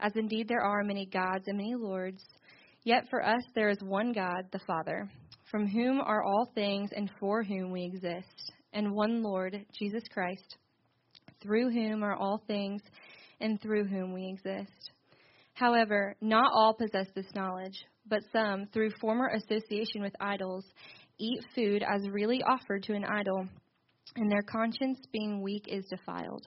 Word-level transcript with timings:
as 0.00 0.12
indeed 0.16 0.48
there 0.48 0.64
are 0.64 0.82
many 0.82 1.06
gods 1.06 1.44
and 1.46 1.56
many 1.56 1.74
lords, 1.74 2.22
yet 2.82 3.08
for 3.10 3.24
us 3.24 3.42
there 3.54 3.68
is 3.68 3.78
one 3.82 4.12
God, 4.12 4.44
the 4.52 4.60
Father, 4.66 5.10
from 5.50 5.66
whom 5.66 6.00
are 6.00 6.22
all 6.22 6.50
things 6.54 6.90
and 6.94 7.10
for 7.20 7.42
whom 7.42 7.70
we 7.70 7.84
exist, 7.84 8.52
and 8.72 8.92
one 8.92 9.22
Lord, 9.22 9.64
Jesus 9.78 10.02
Christ, 10.12 10.56
through 11.42 11.70
whom 11.70 12.02
are 12.02 12.16
all 12.16 12.42
things 12.46 12.82
and 13.40 13.60
through 13.60 13.84
whom 13.84 14.12
we 14.12 14.28
exist. 14.28 14.90
However, 15.54 16.16
not 16.20 16.50
all 16.52 16.74
possess 16.74 17.06
this 17.14 17.32
knowledge, 17.34 17.84
but 18.06 18.20
some, 18.32 18.66
through 18.72 18.90
former 19.00 19.28
association 19.28 20.02
with 20.02 20.14
idols, 20.20 20.64
eat 21.18 21.40
food 21.54 21.82
as 21.82 22.08
really 22.08 22.42
offered 22.42 22.82
to 22.84 22.94
an 22.94 23.04
idol, 23.04 23.46
and 24.16 24.30
their 24.30 24.42
conscience 24.42 24.98
being 25.12 25.42
weak 25.42 25.66
is 25.68 25.84
defiled. 25.86 26.46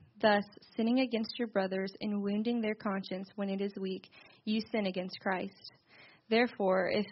Thus, 0.21 0.43
sinning 0.77 0.99
against 0.99 1.39
your 1.39 1.47
brothers 1.47 1.91
and 1.99 2.21
wounding 2.21 2.61
their 2.61 2.75
conscience 2.75 3.27
when 3.35 3.49
it 3.49 3.59
is 3.59 3.73
weak, 3.79 4.07
you 4.45 4.61
sin 4.71 4.85
against 4.85 5.19
Christ. 5.19 5.73
Therefore, 6.29 6.89
if 6.93 7.05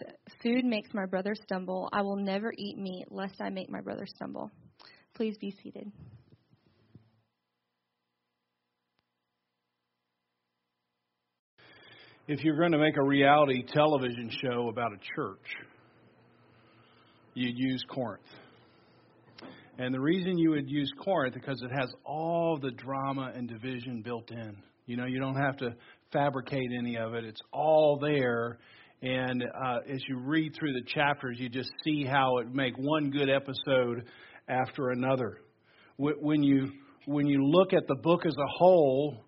food 0.43 0.63
makes 0.63 0.93
my 0.93 1.05
brother 1.05 1.33
stumble, 1.33 1.89
I 1.91 2.01
will 2.01 2.17
never 2.17 2.53
eat 2.55 2.77
meat, 2.77 3.05
lest 3.09 3.41
I 3.41 3.49
make 3.49 3.69
my 3.69 3.81
brother 3.81 4.05
stumble. 4.05 4.51
Please 5.15 5.35
be 5.39 5.55
seated. 5.63 5.91
If 12.27 12.43
you're 12.43 12.57
going 12.57 12.73
to 12.73 12.77
make 12.77 12.95
a 12.95 13.03
reality 13.03 13.63
television 13.73 14.29
show 14.41 14.69
about 14.69 14.93
a 14.93 14.97
church, 15.15 15.41
you'd 17.33 17.57
use 17.57 17.83
Corinth. 17.89 18.21
And 19.79 19.93
the 19.93 19.99
reason 19.99 20.37
you 20.37 20.49
would 20.49 20.69
use 20.69 20.91
Corinth 21.01 21.37
is 21.37 21.41
because 21.41 21.61
it 21.63 21.71
has 21.71 21.89
all 22.03 22.59
the 22.61 22.71
drama 22.71 23.31
and 23.33 23.47
division 23.47 24.01
built 24.01 24.29
in. 24.29 24.57
You 24.85 24.97
know, 24.97 25.05
you 25.05 25.21
don't 25.21 25.37
have 25.37 25.55
to 25.57 25.73
fabricate 26.11 26.69
any 26.77 26.97
of 26.97 27.13
it. 27.13 27.23
It's 27.23 27.39
all 27.53 27.97
there. 27.97 28.59
And 29.01 29.41
uh, 29.41 29.77
as 29.89 30.01
you 30.09 30.19
read 30.19 30.53
through 30.59 30.73
the 30.73 30.83
chapters, 30.93 31.37
you 31.39 31.47
just 31.47 31.71
see 31.85 32.03
how 32.03 32.39
it 32.39 32.53
make 32.53 32.73
one 32.77 33.09
good 33.09 33.29
episode 33.29 34.09
after 34.49 34.89
another. 34.89 35.37
When 35.97 36.43
you 36.43 36.71
when 37.05 37.27
you 37.27 37.45
look 37.45 37.71
at 37.71 37.87
the 37.87 37.95
book 37.95 38.25
as 38.25 38.35
a 38.35 38.47
whole, 38.57 39.23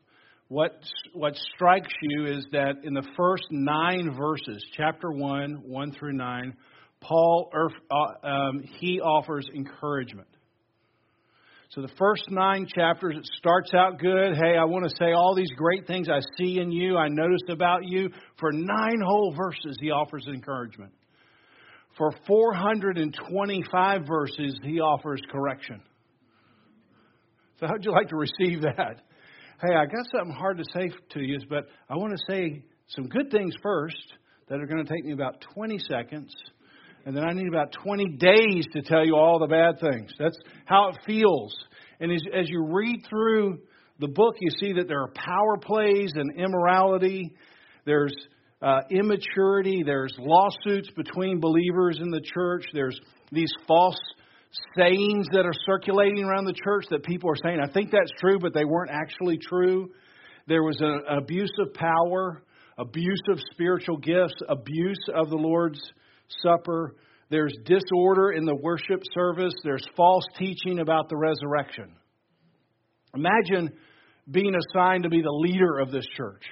what 0.49 0.83
what 1.13 1.33
strikes 1.55 1.93
you 2.01 2.25
is 2.25 2.45
that 2.51 2.75
in 2.83 2.93
the 2.93 3.07
first 3.15 3.45
nine 3.51 4.13
verses, 4.17 4.61
chapter 4.75 5.11
one, 5.11 5.61
one 5.63 5.93
through 5.93 6.13
nine, 6.13 6.57
Paul 6.99 7.49
uh, 7.89 8.27
um, 8.27 8.61
he 8.79 8.99
offers 8.99 9.47
encouragement. 9.55 10.27
So 11.73 11.81
the 11.81 11.91
first 11.97 12.29
nine 12.29 12.67
chapters, 12.67 13.15
it 13.17 13.25
starts 13.37 13.73
out 13.73 13.97
good. 13.97 14.35
Hey, 14.35 14.57
I 14.57 14.65
want 14.65 14.83
to 14.83 14.95
say 14.99 15.13
all 15.13 15.33
these 15.33 15.51
great 15.55 15.87
things 15.87 16.09
I 16.09 16.19
see 16.37 16.59
in 16.59 16.69
you, 16.69 16.97
I 16.97 17.07
noticed 17.07 17.47
about 17.47 17.85
you. 17.85 18.09
For 18.39 18.51
nine 18.51 18.99
whole 19.01 19.33
verses, 19.33 19.77
he 19.79 19.89
offers 19.89 20.27
encouragement. 20.27 20.91
For 21.97 22.11
425 22.27 24.01
verses, 24.05 24.59
he 24.63 24.81
offers 24.81 25.21
correction. 25.31 25.81
So, 27.61 27.67
how'd 27.67 27.85
you 27.85 27.91
like 27.91 28.09
to 28.09 28.17
receive 28.17 28.63
that? 28.63 29.01
Hey, 29.61 29.73
I 29.73 29.85
got 29.85 30.07
something 30.11 30.35
hard 30.35 30.57
to 30.57 30.65
say 30.73 30.91
to 31.11 31.21
you, 31.21 31.39
but 31.47 31.67
I 31.89 31.95
want 31.95 32.11
to 32.11 32.33
say 32.33 32.65
some 32.87 33.07
good 33.07 33.31
things 33.31 33.53
first 33.63 34.13
that 34.49 34.59
are 34.59 34.65
going 34.65 34.85
to 34.85 34.93
take 34.93 35.05
me 35.05 35.13
about 35.13 35.39
20 35.55 35.79
seconds 35.87 36.35
and 37.05 37.15
then 37.15 37.23
I 37.23 37.33
need 37.33 37.47
about 37.47 37.73
20 37.83 38.17
days 38.17 38.65
to 38.73 38.81
tell 38.81 39.05
you 39.05 39.15
all 39.15 39.39
the 39.39 39.47
bad 39.47 39.79
things. 39.79 40.11
That's 40.19 40.37
how 40.65 40.89
it 40.89 40.97
feels. 41.05 41.53
And 41.99 42.11
as, 42.11 42.21
as 42.33 42.49
you 42.49 42.65
read 42.71 43.05
through 43.09 43.59
the 43.99 44.07
book, 44.07 44.35
you 44.39 44.51
see 44.59 44.73
that 44.73 44.87
there 44.87 45.01
are 45.01 45.11
power 45.13 45.57
plays 45.57 46.11
and 46.15 46.35
immorality. 46.37 47.33
There's 47.85 48.13
uh, 48.61 48.81
immaturity. 48.89 49.83
There's 49.83 50.13
lawsuits 50.19 50.89
between 50.95 51.39
believers 51.39 51.99
in 52.01 52.11
the 52.11 52.21
church. 52.21 52.65
There's 52.73 52.99
these 53.31 53.51
false 53.67 53.97
sayings 54.75 55.27
that 55.31 55.45
are 55.45 55.53
circulating 55.65 56.23
around 56.23 56.45
the 56.45 56.53
church 56.53 56.85
that 56.89 57.03
people 57.03 57.29
are 57.29 57.37
saying, 57.43 57.59
I 57.59 57.71
think 57.71 57.91
that's 57.91 58.11
true, 58.19 58.37
but 58.39 58.53
they 58.53 58.65
weren't 58.65 58.91
actually 58.91 59.37
true. 59.37 59.91
There 60.47 60.63
was 60.63 60.77
an 60.79 61.01
abuse 61.09 61.51
of 61.59 61.73
power, 61.73 62.43
abuse 62.77 63.21
of 63.29 63.39
spiritual 63.51 63.97
gifts, 63.97 64.35
abuse 64.49 64.99
of 65.15 65.29
the 65.29 65.37
Lord's 65.37 65.79
Supper. 66.41 66.95
There's 67.29 67.55
disorder 67.65 68.31
in 68.31 68.45
the 68.45 68.55
worship 68.55 69.03
service. 69.13 69.53
There's 69.63 69.85
false 69.95 70.25
teaching 70.37 70.79
about 70.79 71.09
the 71.09 71.15
resurrection. 71.15 71.95
Imagine 73.15 73.71
being 74.29 74.53
assigned 74.55 75.03
to 75.03 75.09
be 75.09 75.21
the 75.21 75.31
leader 75.31 75.79
of 75.79 75.91
this 75.91 76.05
church. 76.15 76.43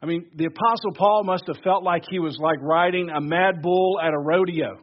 I 0.00 0.06
mean, 0.06 0.26
the 0.34 0.46
Apostle 0.46 0.92
Paul 0.96 1.24
must 1.24 1.44
have 1.48 1.56
felt 1.64 1.82
like 1.82 2.04
he 2.08 2.20
was 2.20 2.38
like 2.40 2.58
riding 2.62 3.10
a 3.10 3.20
mad 3.20 3.62
bull 3.62 3.98
at 4.02 4.14
a 4.14 4.18
rodeo. 4.18 4.78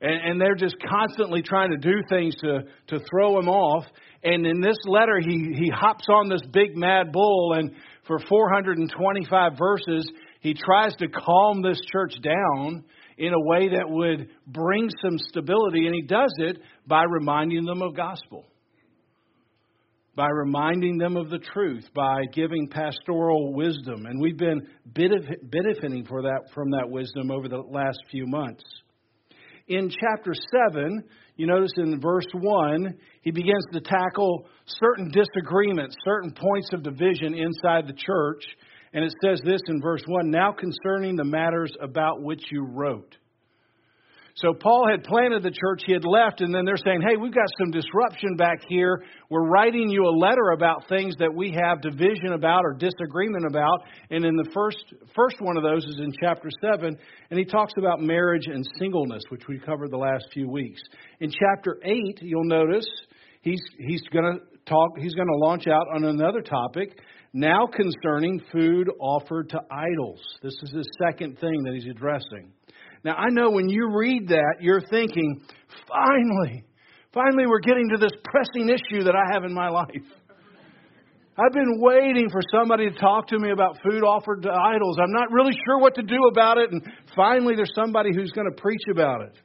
And, 0.00 0.30
and 0.30 0.40
they're 0.40 0.54
just 0.54 0.76
constantly 0.88 1.42
trying 1.42 1.70
to 1.70 1.76
do 1.76 2.00
things 2.08 2.34
to, 2.36 2.60
to 2.88 2.98
throw 3.10 3.38
him 3.38 3.48
off. 3.48 3.84
And 4.22 4.46
in 4.46 4.60
this 4.60 4.76
letter, 4.86 5.20
he, 5.20 5.54
he 5.54 5.70
hops 5.74 6.06
on 6.08 6.28
this 6.28 6.40
big 6.50 6.76
mad 6.76 7.12
bull, 7.12 7.54
and 7.56 7.72
for 8.06 8.18
425 8.18 9.52
verses, 9.58 10.10
he 10.46 10.54
tries 10.54 10.94
to 10.96 11.08
calm 11.08 11.60
this 11.60 11.80
church 11.90 12.14
down 12.22 12.84
in 13.18 13.32
a 13.32 13.40
way 13.40 13.68
that 13.70 13.88
would 13.88 14.28
bring 14.46 14.88
some 15.02 15.18
stability, 15.18 15.86
and 15.86 15.94
he 15.94 16.02
does 16.02 16.32
it 16.38 16.58
by 16.86 17.02
reminding 17.02 17.64
them 17.64 17.82
of 17.82 17.96
gospel, 17.96 18.44
by 20.14 20.28
reminding 20.28 20.98
them 20.98 21.16
of 21.16 21.30
the 21.30 21.38
truth, 21.38 21.84
by 21.94 22.22
giving 22.32 22.68
pastoral 22.68 23.54
wisdom. 23.54 24.06
And 24.06 24.20
we've 24.20 24.36
been 24.36 24.68
benefiting 24.84 26.04
for 26.04 26.22
that, 26.22 26.42
from 26.54 26.70
that 26.70 26.88
wisdom 26.88 27.30
over 27.30 27.48
the 27.48 27.62
last 27.68 27.98
few 28.10 28.26
months. 28.26 28.62
In 29.68 29.90
chapter 29.90 30.32
7, 30.70 31.02
you 31.34 31.46
notice 31.48 31.72
in 31.76 32.00
verse 32.00 32.28
1, 32.32 32.94
he 33.22 33.32
begins 33.32 33.64
to 33.72 33.80
tackle 33.80 34.46
certain 34.66 35.10
disagreements, 35.10 35.96
certain 36.04 36.32
points 36.32 36.68
of 36.72 36.84
division 36.84 37.34
inside 37.34 37.88
the 37.88 37.98
church. 37.98 38.44
And 38.96 39.04
it 39.04 39.12
says 39.22 39.42
this 39.44 39.60
in 39.68 39.82
verse 39.82 40.00
1 40.06 40.30
Now 40.30 40.52
concerning 40.52 41.16
the 41.16 41.24
matters 41.24 41.70
about 41.82 42.22
which 42.22 42.42
you 42.50 42.64
wrote. 42.64 43.14
So 44.36 44.54
Paul 44.54 44.86
had 44.90 45.04
planted 45.04 45.42
the 45.42 45.50
church, 45.50 45.82
he 45.86 45.92
had 45.92 46.04
left, 46.06 46.40
and 46.40 46.54
then 46.54 46.64
they're 46.64 46.78
saying, 46.78 47.02
Hey, 47.06 47.16
we've 47.16 47.34
got 47.34 47.48
some 47.58 47.70
disruption 47.70 48.36
back 48.36 48.60
here. 48.66 49.02
We're 49.28 49.46
writing 49.46 49.90
you 49.90 50.06
a 50.06 50.16
letter 50.16 50.52
about 50.54 50.88
things 50.88 51.14
that 51.18 51.34
we 51.34 51.52
have 51.52 51.82
division 51.82 52.32
about 52.32 52.64
or 52.64 52.72
disagreement 52.72 53.44
about. 53.46 53.80
And 54.10 54.24
in 54.24 54.34
the 54.34 54.48
first 54.54 54.82
first 55.14 55.42
one 55.42 55.58
of 55.58 55.62
those 55.62 55.84
is 55.84 55.98
in 55.98 56.12
chapter 56.18 56.48
seven, 56.62 56.96
and 57.30 57.38
he 57.38 57.44
talks 57.44 57.74
about 57.76 58.00
marriage 58.00 58.46
and 58.46 58.66
singleness, 58.78 59.24
which 59.28 59.42
we 59.46 59.58
covered 59.58 59.90
the 59.90 59.98
last 59.98 60.24
few 60.32 60.48
weeks. 60.48 60.80
In 61.20 61.30
chapter 61.30 61.78
eight, 61.84 62.18
you'll 62.22 62.48
notice 62.48 62.88
he's 63.42 63.62
he's 63.78 64.02
gonna 64.10 64.38
talk 64.66 64.90
he's 64.98 65.14
gonna 65.14 65.36
launch 65.36 65.66
out 65.66 65.86
on 65.94 66.04
another 66.04 66.40
topic 66.40 66.98
now, 67.38 67.66
concerning 67.66 68.40
food 68.50 68.88
offered 68.98 69.50
to 69.50 69.60
idols. 69.70 70.22
This 70.42 70.54
is 70.62 70.70
the 70.70 70.84
second 71.04 71.38
thing 71.38 71.64
that 71.64 71.74
he's 71.74 71.86
addressing. 71.86 72.50
Now, 73.04 73.14
I 73.16 73.28
know 73.28 73.50
when 73.50 73.68
you 73.68 73.94
read 73.94 74.28
that, 74.28 74.54
you're 74.60 74.80
thinking, 74.80 75.42
finally, 75.86 76.64
finally, 77.12 77.46
we're 77.46 77.60
getting 77.60 77.90
to 77.90 77.98
this 77.98 78.18
pressing 78.24 78.70
issue 78.70 79.04
that 79.04 79.14
I 79.14 79.34
have 79.34 79.44
in 79.44 79.52
my 79.52 79.68
life. 79.68 79.86
I've 81.38 81.52
been 81.52 81.78
waiting 81.78 82.30
for 82.30 82.40
somebody 82.50 82.88
to 82.88 82.98
talk 82.98 83.28
to 83.28 83.38
me 83.38 83.50
about 83.50 83.76
food 83.86 84.02
offered 84.02 84.40
to 84.44 84.50
idols. 84.50 84.96
I'm 84.98 85.12
not 85.12 85.30
really 85.30 85.52
sure 85.66 85.78
what 85.78 85.94
to 85.96 86.02
do 86.02 86.16
about 86.32 86.56
it. 86.56 86.72
And 86.72 86.82
finally, 87.14 87.54
there's 87.54 87.74
somebody 87.74 88.12
who's 88.16 88.30
going 88.30 88.50
to 88.50 88.58
preach 88.58 88.80
about 88.90 89.20
it. 89.20 89.36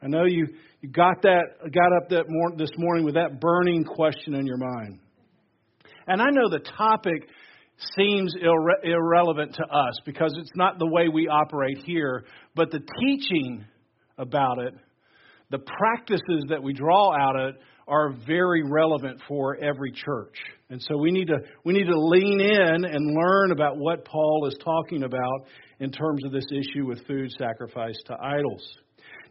I 0.00 0.06
know 0.06 0.24
you, 0.24 0.46
you 0.82 0.88
got 0.88 1.20
that, 1.22 1.46
got 1.62 1.96
up 2.00 2.10
that 2.10 2.26
mor- 2.28 2.56
this 2.56 2.70
morning 2.78 3.04
with 3.04 3.14
that 3.14 3.40
burning 3.40 3.82
question 3.82 4.34
in 4.34 4.46
your 4.46 4.58
mind. 4.58 5.00
And 6.06 6.20
I 6.20 6.26
know 6.30 6.48
the 6.48 6.58
topic 6.58 7.28
seems 7.96 8.34
irre- 8.36 8.84
irrelevant 8.84 9.54
to 9.54 9.64
us 9.64 9.94
because 10.04 10.34
it's 10.38 10.52
not 10.54 10.78
the 10.78 10.86
way 10.86 11.08
we 11.08 11.28
operate 11.28 11.78
here, 11.84 12.24
but 12.54 12.70
the 12.70 12.80
teaching 13.00 13.64
about 14.18 14.58
it, 14.58 14.74
the 15.50 15.58
practices 15.58 16.44
that 16.48 16.62
we 16.62 16.72
draw 16.72 17.12
out 17.12 17.36
of 17.36 17.54
it, 17.54 17.60
are 17.88 18.14
very 18.24 18.62
relevant 18.62 19.20
for 19.26 19.56
every 19.56 19.90
church. 19.90 20.36
And 20.68 20.80
so 20.80 20.96
we 20.96 21.10
need 21.10 21.26
to 21.26 21.38
we 21.64 21.72
need 21.72 21.86
to 21.86 21.98
lean 21.98 22.40
in 22.40 22.84
and 22.84 23.16
learn 23.16 23.50
about 23.50 23.76
what 23.76 24.04
Paul 24.04 24.46
is 24.46 24.56
talking 24.64 25.02
about 25.02 25.46
in 25.80 25.90
terms 25.90 26.24
of 26.24 26.30
this 26.30 26.46
issue 26.52 26.86
with 26.86 27.04
food 27.06 27.30
sacrificed 27.36 28.04
to 28.06 28.16
idols. 28.22 28.62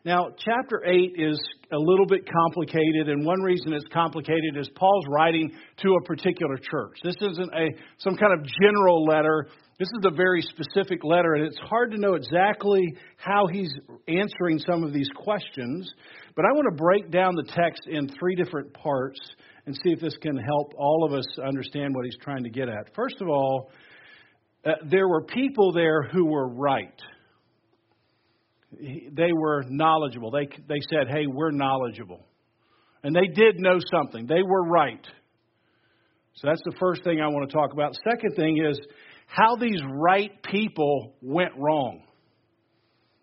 Now, 0.05 0.29
chapter 0.37 0.81
8 0.85 1.15
is 1.17 1.37
a 1.73 1.77
little 1.77 2.05
bit 2.05 2.21
complicated, 2.25 3.09
and 3.09 3.25
one 3.25 3.41
reason 3.41 3.73
it's 3.73 3.85
complicated 3.91 4.55
is 4.55 4.69
Paul's 4.73 5.05
writing 5.09 5.51
to 5.81 5.95
a 5.95 6.03
particular 6.05 6.55
church. 6.55 6.99
This 7.03 7.17
isn't 7.19 7.53
a 7.53 7.67
some 7.97 8.15
kind 8.15 8.31
of 8.31 8.47
general 8.61 9.03
letter. 9.03 9.47
This 9.77 9.89
is 9.89 10.05
a 10.05 10.11
very 10.11 10.41
specific 10.41 11.03
letter, 11.03 11.33
and 11.33 11.45
it's 11.45 11.59
hard 11.59 11.91
to 11.91 11.97
know 11.97 12.13
exactly 12.13 12.81
how 13.17 13.47
he's 13.47 13.71
answering 14.07 14.59
some 14.59 14.85
of 14.85 14.93
these 14.93 15.09
questions. 15.17 15.91
But 16.33 16.45
I 16.45 16.53
want 16.53 16.67
to 16.69 16.81
break 16.81 17.11
down 17.11 17.35
the 17.35 17.51
text 17.53 17.81
in 17.87 18.07
three 18.19 18.35
different 18.35 18.73
parts 18.73 19.19
and 19.65 19.75
see 19.75 19.91
if 19.91 19.99
this 19.99 20.15
can 20.21 20.37
help 20.37 20.73
all 20.77 21.05
of 21.05 21.13
us 21.13 21.25
understand 21.45 21.93
what 21.93 22.05
he's 22.05 22.17
trying 22.21 22.43
to 22.43 22.49
get 22.49 22.69
at. 22.69 22.95
First 22.95 23.19
of 23.19 23.27
all, 23.27 23.69
uh, 24.65 24.71
there 24.89 25.09
were 25.09 25.23
people 25.23 25.73
there 25.73 26.03
who 26.03 26.25
were 26.25 26.47
right 26.47 26.99
they 28.71 29.33
were 29.33 29.63
knowledgeable. 29.67 30.31
They, 30.31 30.47
they 30.67 30.79
said, 30.91 31.07
hey, 31.09 31.25
we're 31.27 31.51
knowledgeable. 31.51 32.25
And 33.03 33.15
they 33.15 33.27
did 33.33 33.59
know 33.59 33.79
something. 33.91 34.27
They 34.27 34.43
were 34.43 34.63
right. 34.63 35.05
So 36.35 36.47
that's 36.47 36.61
the 36.65 36.75
first 36.79 37.03
thing 37.03 37.19
I 37.19 37.27
want 37.27 37.49
to 37.49 37.55
talk 37.55 37.73
about. 37.73 37.95
Second 38.07 38.35
thing 38.35 38.63
is 38.63 38.79
how 39.25 39.55
these 39.55 39.81
right 39.91 40.31
people 40.43 41.13
went 41.21 41.51
wrong. 41.57 42.01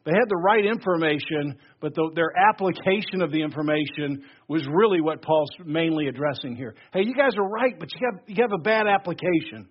They 0.05 0.13
had 0.13 0.29
the 0.29 0.37
right 0.37 0.65
information, 0.65 1.59
but 1.81 1.93
the, 1.95 2.11
their 2.15 2.31
application 2.49 3.23
of 3.23 3.33
the 3.33 3.43
information 3.43 4.23
was 4.47 4.65
really 4.73 5.01
what 5.01 5.21
Paul's 5.21 5.51
mainly 5.65 6.07
addressing 6.07 6.55
here. 6.55 6.77
Hey, 6.93 7.01
you 7.03 7.15
guys 7.15 7.33
are 7.37 7.49
right, 7.49 7.75
but 7.77 7.89
you 7.93 8.01
have, 8.11 8.21
you 8.29 8.37
have 8.43 8.53
a 8.53 8.63
bad 8.63 8.87
application. 8.87 9.69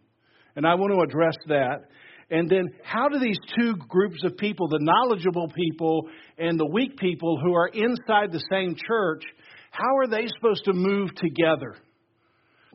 And 0.57 0.67
I 0.67 0.75
want 0.75 0.93
to 0.93 1.01
address 1.01 1.35
that. 1.47 1.89
And 2.31 2.49
then, 2.49 2.69
how 2.83 3.07
do 3.07 3.19
these 3.19 3.37
two 3.57 3.75
groups 3.87 4.23
of 4.23 4.35
people, 4.37 4.67
the 4.67 4.79
knowledgeable 4.81 5.47
people 5.49 6.09
and 6.37 6.59
the 6.59 6.65
weak 6.65 6.97
people 6.97 7.39
who 7.43 7.53
are 7.53 7.67
inside 7.67 8.31
the 8.31 8.43
same 8.49 8.75
church, 8.87 9.23
how 9.71 9.97
are 9.97 10.07
they 10.07 10.27
supposed 10.35 10.65
to 10.65 10.73
move 10.73 11.13
together? 11.15 11.75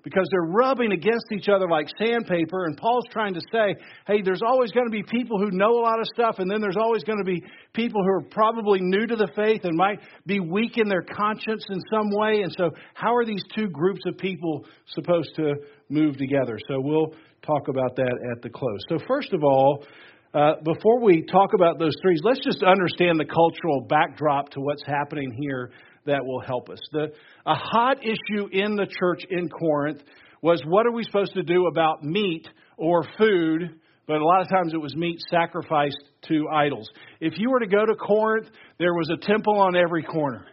Because 0.02 0.26
they're 0.31 0.50
rubbing 0.50 0.93
against 0.93 1.26
each 1.32 1.49
other 1.49 1.69
like 1.69 1.87
sandpaper, 1.99 2.64
and 2.64 2.76
Paul's 2.76 3.05
trying 3.11 3.35
to 3.35 3.41
say, 3.52 3.75
hey, 4.06 4.23
there's 4.23 4.41
always 4.47 4.73
going 4.73 4.87
to 4.87 4.91
be 4.91 5.02
people 5.02 5.38
who 5.38 5.50
know 5.50 5.79
a 5.79 5.82
lot 5.82 6.00
of 6.00 6.06
stuff, 6.14 6.37
and 6.38 6.50
then 6.50 6.61
there's 6.61 6.76
always 6.76 7.05
going 7.05 7.19
to 7.19 7.25
be 7.25 7.43
people 7.75 8.02
who 8.02 8.11
are 8.11 8.29
probably 8.31 8.81
new 8.81 9.06
to 9.06 9.17
the 9.17 9.29
faith 9.37 9.61
and 9.64 9.76
might 9.76 10.00
be 10.26 10.41
weak 10.41 10.79
in 10.79 10.88
their 10.88 11.02
conscience 11.02 11.64
in 11.69 11.81
some 11.93 12.08
way. 12.12 12.41
And 12.43 12.52
so, 12.56 12.70
how 12.94 13.14
are 13.14 13.26
these 13.26 13.44
two 13.55 13.69
groups 13.69 14.00
of 14.06 14.17
people 14.17 14.64
supposed 14.94 15.35
to 15.37 15.55
move 15.91 16.17
together? 16.17 16.58
So, 16.69 16.81
we'll 16.81 17.12
talk 17.43 17.69
about 17.69 17.96
that 17.96 18.19
at 18.37 18.43
the 18.43 18.49
close. 18.49 18.81
So, 18.88 18.99
first 19.06 19.32
of 19.32 19.43
all, 19.44 19.85
uh, 20.32 20.55
before 20.64 21.00
we 21.03 21.25
talk 21.25 21.50
about 21.55 21.79
those 21.79 21.94
threes, 22.03 22.20
let's 22.23 22.38
just 22.44 22.62
understand 22.62 23.19
the 23.19 23.25
cultural 23.25 23.81
backdrop 23.88 24.50
to 24.50 24.61
what's 24.61 24.82
happening 24.87 25.37
here 25.41 25.73
that 26.06 26.25
will 26.25 26.41
help 26.41 26.69
us. 26.69 26.79
The, 26.93 27.12
a 27.47 27.55
hot 27.55 27.99
issue 28.02 28.49
in 28.52 28.76
the 28.76 28.87
church 28.87 29.23
in 29.31 29.49
Corinth 29.49 30.02
was 30.43 30.62
what 30.67 30.87
are 30.87 30.93
we 30.93 31.05
supposed 31.05 31.35
to 31.35 31.43
do 31.43 31.67
about 31.67 32.02
meat 32.02 32.49
or 32.76 33.05
food? 33.19 33.81
But 34.06 34.20
a 34.20 34.25
lot 34.25 34.41
of 34.41 34.49
times 34.49 34.73
it 34.73 34.81
was 34.81 34.97
meat 34.97 35.20
sacrificed 35.31 36.02
to 36.29 36.49
idols. 36.49 36.88
If 37.20 37.35
you 37.38 37.50
were 37.50 37.61
to 37.61 37.67
go 37.67 37.85
to 37.85 37.94
Corinth, 37.94 38.49
there 38.79 38.94
was 38.94 39.11
a 39.11 39.25
temple 39.25 39.58
on 39.61 39.76
every 39.76 40.02
corner. 40.02 40.47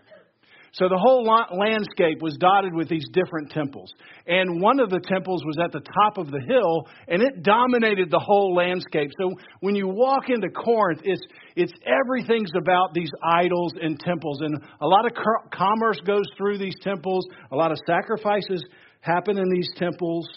So 0.74 0.90
the 0.90 0.98
whole 0.98 1.24
landscape 1.25 2.22
was 2.22 2.38
dotted 2.40 2.74
with 2.74 2.90
these 2.90 3.08
different 3.14 3.52
temples. 3.52 3.92
And 4.28 4.62
one 4.62 4.80
of 4.80 4.90
the 4.90 5.00
temples 5.00 5.44
was 5.46 5.58
at 5.64 5.72
the 5.72 5.80
top 5.80 6.18
of 6.18 6.30
the 6.30 6.42
hill, 6.42 6.88
and 7.08 7.22
it 7.22 7.42
dominated 7.42 8.12
the 8.12 8.19
whole 8.19 8.54
landscape. 8.54 9.12
So 9.19 9.36
when 9.62 9.75
you 9.75 9.88
walk 9.88 10.30
into 10.30 10.50
Corinth, 10.50 11.02
it's, 11.04 11.22
it's 11.56 11.74
everything's 11.86 12.52
about 12.56 12.94
these 12.94 13.12
idols 13.24 13.74
and 13.81 14.00
temples. 14.00 14.42
And 14.42 14.62
a 14.81 14.88
lot 14.88 15.06
of 15.06 15.14
commerce 15.52 16.00
goes 16.06 16.25
through 16.38 16.58
these 16.58 16.75
temples, 16.81 17.25
a 17.52 17.56
lot 17.56 17.72
of 17.72 17.78
sacrifices 17.88 18.64
happen 19.02 19.38
in 19.38 19.50
these 19.50 19.69
temples. 19.78 20.28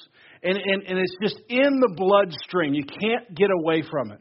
And, 0.43 0.56
and, 0.56 0.82
and 0.85 0.99
it's 0.99 1.17
just 1.23 1.41
in 1.49 1.81
the 1.81 1.93
bloodstream. 1.97 2.73
You 2.73 2.85
can't 2.85 3.35
get 3.35 3.50
away 3.50 3.82
from 3.91 4.11
it. 4.12 4.21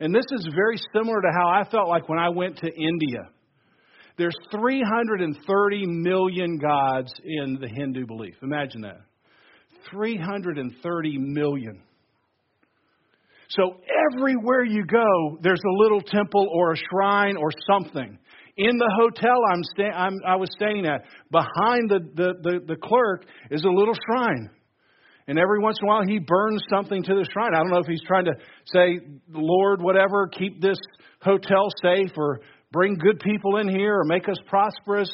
And 0.00 0.14
this 0.14 0.24
is 0.32 0.48
very 0.54 0.78
similar 0.94 1.20
to 1.20 1.28
how 1.38 1.48
I 1.48 1.68
felt 1.68 1.88
like 1.88 2.08
when 2.08 2.18
I 2.18 2.28
went 2.28 2.58
to 2.58 2.66
India. 2.66 3.30
There's 4.18 4.36
330 4.50 5.86
million 5.86 6.58
gods 6.58 7.12
in 7.22 7.58
the 7.60 7.68
Hindu 7.68 8.06
belief. 8.06 8.34
Imagine 8.42 8.82
that. 8.82 9.00
330 9.90 11.18
million. 11.18 11.82
So 13.48 13.76
everywhere 14.12 14.64
you 14.64 14.84
go, 14.86 15.38
there's 15.42 15.60
a 15.64 15.82
little 15.82 16.00
temple 16.00 16.48
or 16.52 16.72
a 16.72 16.76
shrine 16.76 17.36
or 17.36 17.50
something. 17.70 18.18
In 18.56 18.78
the 18.78 18.92
hotel 18.98 19.36
I'm, 19.52 19.62
sta- 19.62 19.94
I'm 19.94 20.18
i 20.26 20.34
was 20.34 20.48
staying 20.56 20.86
at, 20.86 21.04
behind 21.30 21.90
the, 21.90 22.00
the, 22.14 22.32
the, 22.42 22.60
the 22.66 22.76
clerk 22.76 23.26
is 23.50 23.64
a 23.64 23.68
little 23.68 23.94
shrine. 24.06 24.50
And 25.28 25.38
every 25.38 25.58
once 25.58 25.76
in 25.82 25.88
a 25.88 25.88
while, 25.88 26.02
he 26.06 26.18
burns 26.18 26.62
something 26.70 27.02
to 27.02 27.14
the 27.14 27.26
shrine. 27.32 27.52
I 27.54 27.58
don't 27.58 27.70
know 27.70 27.80
if 27.80 27.86
he's 27.86 28.02
trying 28.06 28.26
to 28.26 28.34
say, 28.66 29.00
Lord, 29.28 29.82
whatever, 29.82 30.28
keep 30.28 30.60
this 30.62 30.78
hotel 31.20 31.68
safe, 31.82 32.12
or 32.16 32.40
bring 32.72 32.96
good 32.96 33.20
people 33.20 33.58
in 33.58 33.68
here 33.68 34.00
or 34.00 34.04
make 34.04 34.28
us 34.28 34.38
prosperous. 34.46 35.10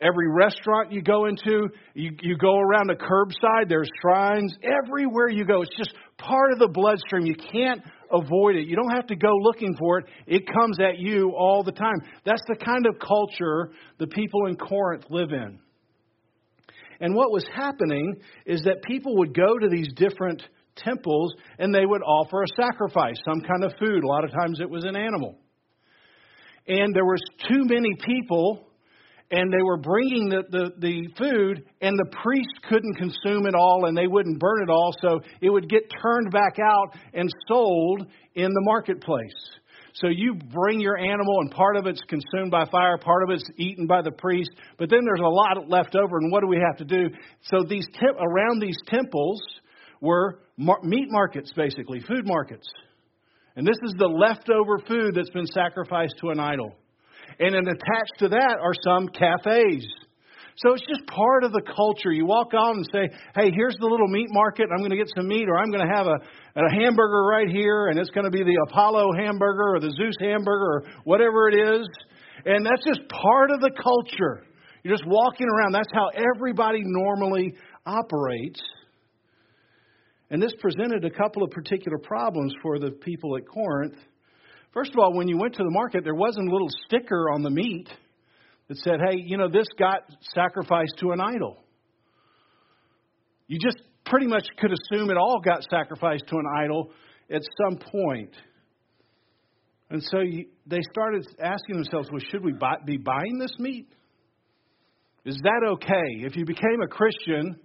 Every 0.00 0.28
restaurant 0.30 0.92
you 0.92 1.02
go 1.02 1.26
into, 1.26 1.68
you, 1.94 2.12
you 2.22 2.38
go 2.38 2.58
around 2.58 2.88
the 2.88 2.94
curbside, 2.94 3.68
there's 3.68 3.90
shrines. 4.00 4.56
Everywhere 4.62 5.28
you 5.28 5.44
go, 5.44 5.60
it's 5.60 5.76
just 5.76 5.92
part 6.16 6.52
of 6.52 6.58
the 6.58 6.68
bloodstream. 6.68 7.26
You 7.26 7.34
can't 7.34 7.82
avoid 8.10 8.56
it. 8.56 8.66
You 8.66 8.76
don't 8.76 8.94
have 8.94 9.08
to 9.08 9.16
go 9.16 9.34
looking 9.42 9.76
for 9.78 9.98
it, 9.98 10.06
it 10.26 10.46
comes 10.46 10.78
at 10.80 10.98
you 10.98 11.32
all 11.36 11.62
the 11.62 11.72
time. 11.72 11.96
That's 12.24 12.42
the 12.48 12.56
kind 12.56 12.86
of 12.86 12.98
culture 12.98 13.72
the 13.98 14.06
people 14.06 14.46
in 14.46 14.56
Corinth 14.56 15.04
live 15.10 15.32
in. 15.32 15.58
And 17.00 17.14
what 17.14 17.30
was 17.30 17.44
happening 17.54 18.16
is 18.46 18.62
that 18.62 18.82
people 18.82 19.16
would 19.18 19.34
go 19.34 19.58
to 19.58 19.68
these 19.68 19.88
different 19.96 20.42
temples 20.76 21.34
and 21.58 21.74
they 21.74 21.84
would 21.84 22.02
offer 22.02 22.42
a 22.42 22.62
sacrifice, 22.62 23.16
some 23.24 23.40
kind 23.40 23.64
of 23.64 23.72
food. 23.78 24.02
A 24.02 24.06
lot 24.06 24.24
of 24.24 24.30
times 24.30 24.60
it 24.60 24.68
was 24.68 24.84
an 24.84 24.96
animal 24.96 25.38
and 26.70 26.94
there 26.94 27.04
was 27.04 27.20
too 27.48 27.64
many 27.64 27.94
people 28.06 28.66
and 29.32 29.52
they 29.52 29.62
were 29.62 29.76
bringing 29.76 30.28
the, 30.28 30.42
the, 30.50 30.70
the 30.80 31.08
food, 31.16 31.64
and 31.80 31.96
the 31.96 32.16
priest 32.20 32.50
couldn't 32.68 32.96
consume 32.96 33.46
it 33.46 33.54
all, 33.54 33.86
and 33.86 33.96
they 33.96 34.08
wouldn't 34.08 34.40
burn 34.40 34.62
it 34.62 34.68
all, 34.68 34.92
so 35.00 35.20
it 35.40 35.50
would 35.50 35.68
get 35.68 35.82
turned 36.02 36.32
back 36.32 36.56
out 36.58 36.96
and 37.14 37.30
sold 37.46 38.06
in 38.34 38.52
the 38.52 38.60
marketplace. 38.64 39.30
So 39.92 40.08
you 40.08 40.34
bring 40.34 40.80
your 40.80 40.98
animal, 40.98 41.38
and 41.42 41.50
part 41.52 41.76
of 41.76 41.86
it's 41.86 42.00
consumed 42.08 42.50
by 42.50 42.64
fire, 42.72 42.98
part 42.98 43.22
of 43.22 43.30
it's 43.30 43.48
eaten 43.56 43.86
by 43.86 44.02
the 44.02 44.10
priest, 44.10 44.50
but 44.78 44.90
then 44.90 45.00
there's 45.04 45.20
a 45.20 45.28
lot 45.28 45.68
left 45.68 45.94
over, 45.94 46.18
and 46.18 46.32
what 46.32 46.40
do 46.40 46.48
we 46.48 46.58
have 46.58 46.78
to 46.78 46.84
do? 46.84 47.08
So 47.42 47.62
these 47.68 47.86
te- 47.92 48.06
around 48.06 48.60
these 48.60 48.78
temples 48.88 49.40
were 50.00 50.40
mar- 50.56 50.82
meat 50.82 51.06
markets, 51.08 51.52
basically, 51.54 52.00
food 52.00 52.26
markets. 52.26 52.66
And 53.56 53.66
this 53.66 53.78
is 53.84 53.94
the 53.98 54.06
leftover 54.06 54.78
food 54.86 55.14
that's 55.14 55.30
been 55.30 55.46
sacrificed 55.46 56.14
to 56.20 56.30
an 56.30 56.40
idol. 56.40 56.74
And 57.38 57.54
then 57.54 57.66
attached 57.66 58.18
to 58.18 58.28
that 58.28 58.58
are 58.60 58.74
some 58.84 59.08
cafes. 59.08 59.86
So 60.56 60.74
it's 60.74 60.84
just 60.86 61.06
part 61.06 61.44
of 61.44 61.52
the 61.52 61.62
culture. 61.62 62.12
You 62.12 62.26
walk 62.26 62.52
on 62.52 62.76
and 62.76 62.86
say, 62.92 63.08
hey, 63.34 63.50
here's 63.54 63.76
the 63.80 63.86
little 63.86 64.08
meat 64.08 64.28
market. 64.30 64.68
I'm 64.70 64.78
going 64.78 64.90
to 64.90 64.96
get 64.96 65.08
some 65.16 65.26
meat, 65.26 65.48
or 65.48 65.56
I'm 65.56 65.70
going 65.70 65.86
to 65.86 65.94
have 65.94 66.06
a, 66.06 66.16
a 66.60 66.70
hamburger 66.70 67.24
right 67.24 67.48
here, 67.48 67.88
and 67.88 67.98
it's 67.98 68.10
going 68.10 68.24
to 68.24 68.30
be 68.30 68.42
the 68.44 68.58
Apollo 68.68 69.14
hamburger 69.16 69.74
or 69.74 69.80
the 69.80 69.90
Zeus 69.90 70.14
hamburger 70.20 70.84
or 70.84 70.84
whatever 71.04 71.48
it 71.48 71.56
is. 71.56 71.88
And 72.44 72.66
that's 72.66 72.84
just 72.84 73.00
part 73.08 73.50
of 73.50 73.60
the 73.60 73.70
culture. 73.82 74.44
You're 74.82 74.94
just 74.96 75.06
walking 75.06 75.46
around. 75.48 75.72
That's 75.72 75.92
how 75.94 76.10
everybody 76.12 76.82
normally 76.84 77.54
operates. 77.86 78.60
And 80.30 80.40
this 80.40 80.52
presented 80.60 81.04
a 81.04 81.10
couple 81.10 81.42
of 81.42 81.50
particular 81.50 81.98
problems 81.98 82.54
for 82.62 82.78
the 82.78 82.90
people 82.90 83.36
at 83.36 83.46
Corinth. 83.48 83.96
First 84.72 84.92
of 84.92 84.98
all, 85.00 85.12
when 85.12 85.26
you 85.26 85.36
went 85.36 85.54
to 85.54 85.64
the 85.64 85.70
market, 85.70 86.04
there 86.04 86.14
wasn't 86.14 86.48
a 86.48 86.52
little 86.52 86.68
sticker 86.86 87.30
on 87.30 87.42
the 87.42 87.50
meat 87.50 87.88
that 88.68 88.78
said, 88.78 89.00
hey, 89.00 89.16
you 89.18 89.36
know, 89.36 89.48
this 89.48 89.66
got 89.76 90.02
sacrificed 90.34 90.94
to 91.00 91.10
an 91.10 91.20
idol. 91.20 91.64
You 93.48 93.58
just 93.58 93.78
pretty 94.06 94.28
much 94.28 94.46
could 94.58 94.70
assume 94.70 95.10
it 95.10 95.16
all 95.16 95.40
got 95.44 95.64
sacrificed 95.68 96.24
to 96.28 96.36
an 96.36 96.46
idol 96.62 96.92
at 97.32 97.42
some 97.62 97.78
point. 97.78 98.30
And 99.90 100.00
so 100.04 100.20
you, 100.20 100.46
they 100.66 100.80
started 100.92 101.26
asking 101.42 101.74
themselves, 101.74 102.08
well, 102.12 102.22
should 102.30 102.44
we 102.44 102.52
buy, 102.52 102.76
be 102.84 102.96
buying 102.96 103.38
this 103.38 103.52
meat? 103.58 103.88
Is 105.24 105.36
that 105.42 105.66
okay? 105.72 106.24
If 106.24 106.36
you 106.36 106.44
became 106.44 106.80
a 106.82 106.86
Christian, 106.86 107.58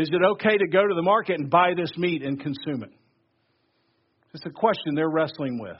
is 0.00 0.08
it 0.10 0.22
okay 0.32 0.56
to 0.56 0.66
go 0.66 0.86
to 0.86 0.94
the 0.94 1.02
market 1.02 1.38
and 1.38 1.50
buy 1.50 1.72
this 1.76 1.92
meat 1.96 2.22
and 2.22 2.40
consume 2.40 2.82
it? 2.82 2.90
It's 4.32 4.46
a 4.46 4.50
question 4.50 4.94
they're 4.94 5.10
wrestling 5.10 5.58
with. 5.58 5.76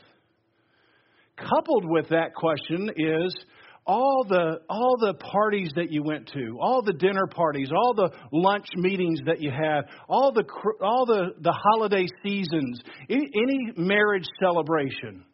Coupled 1.36 1.84
with 1.86 2.08
that 2.10 2.34
question 2.34 2.90
is 2.96 3.34
all 3.86 4.26
the 4.28 4.58
all 4.68 4.96
the 5.00 5.14
parties 5.14 5.70
that 5.76 5.90
you 5.90 6.02
went 6.02 6.28
to, 6.34 6.58
all 6.60 6.82
the 6.82 6.92
dinner 6.92 7.26
parties, 7.26 7.70
all 7.74 7.94
the 7.94 8.10
lunch 8.30 8.66
meetings 8.76 9.20
that 9.24 9.40
you 9.40 9.50
had, 9.50 9.82
all 10.08 10.32
the 10.32 10.44
all 10.82 11.06
the 11.06 11.30
the 11.40 11.52
holiday 11.52 12.06
seasons, 12.22 12.80
any, 13.08 13.30
any 13.34 13.72
marriage 13.76 14.26
celebration. 14.38 15.24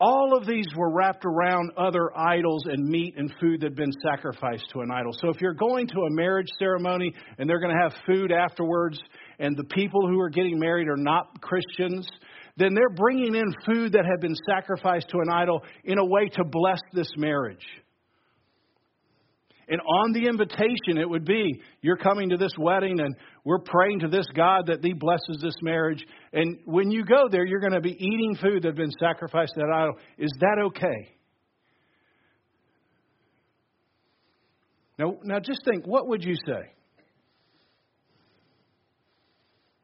All 0.00 0.36
of 0.36 0.46
these 0.46 0.66
were 0.76 0.92
wrapped 0.92 1.24
around 1.24 1.72
other 1.76 2.16
idols 2.16 2.66
and 2.66 2.88
meat 2.88 3.14
and 3.16 3.32
food 3.40 3.60
that 3.60 3.70
had 3.70 3.74
been 3.74 3.92
sacrificed 4.08 4.70
to 4.72 4.80
an 4.80 4.92
idol. 4.92 5.12
So 5.12 5.28
if 5.28 5.40
you're 5.40 5.54
going 5.54 5.88
to 5.88 6.00
a 6.02 6.10
marriage 6.10 6.46
ceremony 6.56 7.12
and 7.36 7.50
they're 7.50 7.58
going 7.58 7.74
to 7.74 7.82
have 7.82 8.00
food 8.06 8.30
afterwards, 8.30 8.98
and 9.40 9.56
the 9.56 9.64
people 9.64 10.06
who 10.06 10.20
are 10.20 10.30
getting 10.30 10.58
married 10.58 10.88
are 10.88 10.96
not 10.96 11.40
Christians, 11.40 12.08
then 12.56 12.74
they're 12.74 12.94
bringing 12.94 13.34
in 13.34 13.52
food 13.66 13.92
that 13.92 14.04
had 14.04 14.20
been 14.20 14.36
sacrificed 14.48 15.08
to 15.10 15.18
an 15.18 15.30
idol 15.32 15.62
in 15.84 15.98
a 15.98 16.04
way 16.04 16.28
to 16.28 16.44
bless 16.44 16.80
this 16.92 17.10
marriage. 17.16 17.66
And 19.68 19.80
on 19.82 20.12
the 20.12 20.26
invitation, 20.26 20.96
it 20.96 21.08
would 21.08 21.24
be, 21.24 21.60
You're 21.82 21.98
coming 21.98 22.30
to 22.30 22.36
this 22.36 22.52
wedding, 22.58 23.00
and 23.00 23.14
we're 23.44 23.60
praying 23.60 24.00
to 24.00 24.08
this 24.08 24.26
God 24.34 24.66
that 24.66 24.82
He 24.82 24.94
blesses 24.94 25.40
this 25.42 25.54
marriage. 25.62 26.04
And 26.32 26.58
when 26.64 26.90
you 26.90 27.04
go 27.04 27.28
there, 27.30 27.46
you're 27.46 27.60
going 27.60 27.72
to 27.72 27.80
be 27.80 27.92
eating 27.92 28.36
food 28.40 28.62
that 28.62 28.68
has 28.68 28.76
been 28.76 28.92
sacrificed 28.98 29.54
to 29.54 29.60
that 29.60 29.72
idol. 29.74 29.94
Is 30.16 30.32
that 30.40 30.62
okay? 30.66 31.14
Now, 34.98 35.16
now 35.22 35.38
just 35.38 35.60
think, 35.64 35.86
what 35.86 36.08
would 36.08 36.24
you 36.24 36.34
say? 36.34 36.72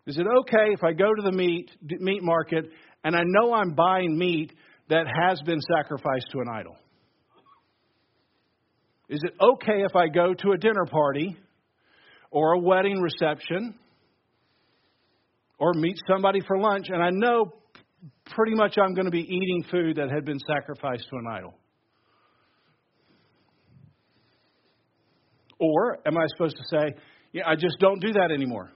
Is 0.06 0.18
it 0.18 0.26
okay 0.40 0.72
if 0.72 0.84
I 0.84 0.92
go 0.92 1.14
to 1.14 1.22
the 1.22 1.32
meat 1.32 1.70
meat 1.82 2.22
market 2.22 2.66
and 3.04 3.16
I 3.16 3.22
know 3.24 3.54
I'm 3.54 3.74
buying 3.74 4.18
meat 4.18 4.52
that 4.88 5.06
has 5.06 5.40
been 5.46 5.60
sacrificed 5.76 6.26
to 6.32 6.40
an 6.40 6.46
idol? 6.52 6.76
Is 9.14 9.20
it 9.22 9.34
okay 9.40 9.84
if 9.88 9.94
I 9.94 10.08
go 10.08 10.34
to 10.34 10.50
a 10.50 10.58
dinner 10.58 10.86
party 10.90 11.36
or 12.32 12.54
a 12.54 12.58
wedding 12.58 13.00
reception 13.00 13.76
or 15.56 15.72
meet 15.72 15.96
somebody 16.08 16.40
for 16.44 16.58
lunch 16.58 16.86
and 16.88 17.00
I 17.00 17.10
know 17.10 17.52
pretty 18.24 18.56
much 18.56 18.76
I'm 18.76 18.92
going 18.92 19.04
to 19.04 19.12
be 19.12 19.20
eating 19.20 19.64
food 19.70 19.98
that 19.98 20.10
had 20.10 20.24
been 20.24 20.40
sacrificed 20.40 21.08
to 21.10 21.16
an 21.16 21.26
idol? 21.30 21.54
Or 25.60 25.98
am 26.04 26.18
I 26.18 26.26
supposed 26.34 26.56
to 26.56 26.64
say, 26.68 27.00
yeah, 27.32 27.44
I 27.46 27.54
just 27.54 27.78
don't 27.78 28.00
do 28.00 28.14
that 28.14 28.32
anymore? 28.32 28.72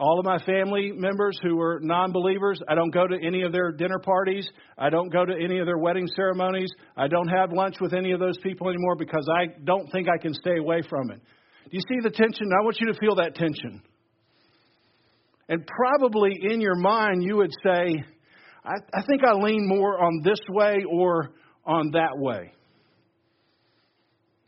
All 0.00 0.18
of 0.18 0.24
my 0.24 0.38
family 0.38 0.92
members 0.94 1.38
who 1.42 1.60
are 1.60 1.78
non 1.82 2.10
believers, 2.10 2.58
I 2.66 2.74
don't 2.74 2.90
go 2.90 3.06
to 3.06 3.16
any 3.22 3.42
of 3.42 3.52
their 3.52 3.70
dinner 3.70 3.98
parties. 3.98 4.48
I 4.78 4.88
don't 4.88 5.12
go 5.12 5.26
to 5.26 5.32
any 5.32 5.58
of 5.58 5.66
their 5.66 5.76
wedding 5.76 6.08
ceremonies. 6.16 6.70
I 6.96 7.06
don't 7.06 7.28
have 7.28 7.52
lunch 7.52 7.76
with 7.80 7.92
any 7.92 8.12
of 8.12 8.18
those 8.18 8.38
people 8.42 8.70
anymore 8.70 8.96
because 8.96 9.28
I 9.30 9.48
don't 9.64 9.92
think 9.92 10.08
I 10.08 10.16
can 10.16 10.32
stay 10.32 10.56
away 10.56 10.80
from 10.88 11.10
it. 11.10 11.20
Do 11.64 11.70
you 11.70 11.80
see 11.80 12.00
the 12.02 12.10
tension? 12.10 12.50
I 12.58 12.64
want 12.64 12.80
you 12.80 12.90
to 12.90 12.98
feel 12.98 13.16
that 13.16 13.34
tension. 13.34 13.82
And 15.50 15.66
probably 15.66 16.32
in 16.50 16.62
your 16.62 16.76
mind, 16.76 17.22
you 17.22 17.36
would 17.36 17.52
say, 17.62 18.02
I, 18.64 18.74
I 18.94 19.02
think 19.06 19.22
I 19.26 19.34
lean 19.34 19.68
more 19.68 20.02
on 20.02 20.22
this 20.24 20.40
way 20.48 20.78
or 20.90 21.30
on 21.66 21.90
that 21.92 22.16
way. 22.16 22.52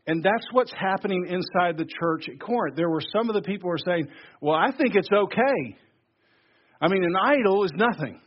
And 0.05 0.21
that's 0.21 0.45
what's 0.51 0.73
happening 0.73 1.25
inside 1.29 1.77
the 1.77 1.85
church 1.85 2.27
at 2.29 2.39
Corinth. 2.39 2.75
There 2.75 2.89
were 2.89 3.01
some 3.15 3.29
of 3.29 3.35
the 3.35 3.41
people 3.41 3.69
who 3.69 3.71
were 3.71 3.77
saying, 3.77 4.07
Well, 4.41 4.55
I 4.55 4.71
think 4.71 4.95
it's 4.95 5.09
okay. 5.11 5.77
I 6.81 6.89
mean, 6.89 7.03
an 7.03 7.15
idol 7.15 7.63
is 7.63 7.71
nothing. 7.75 8.19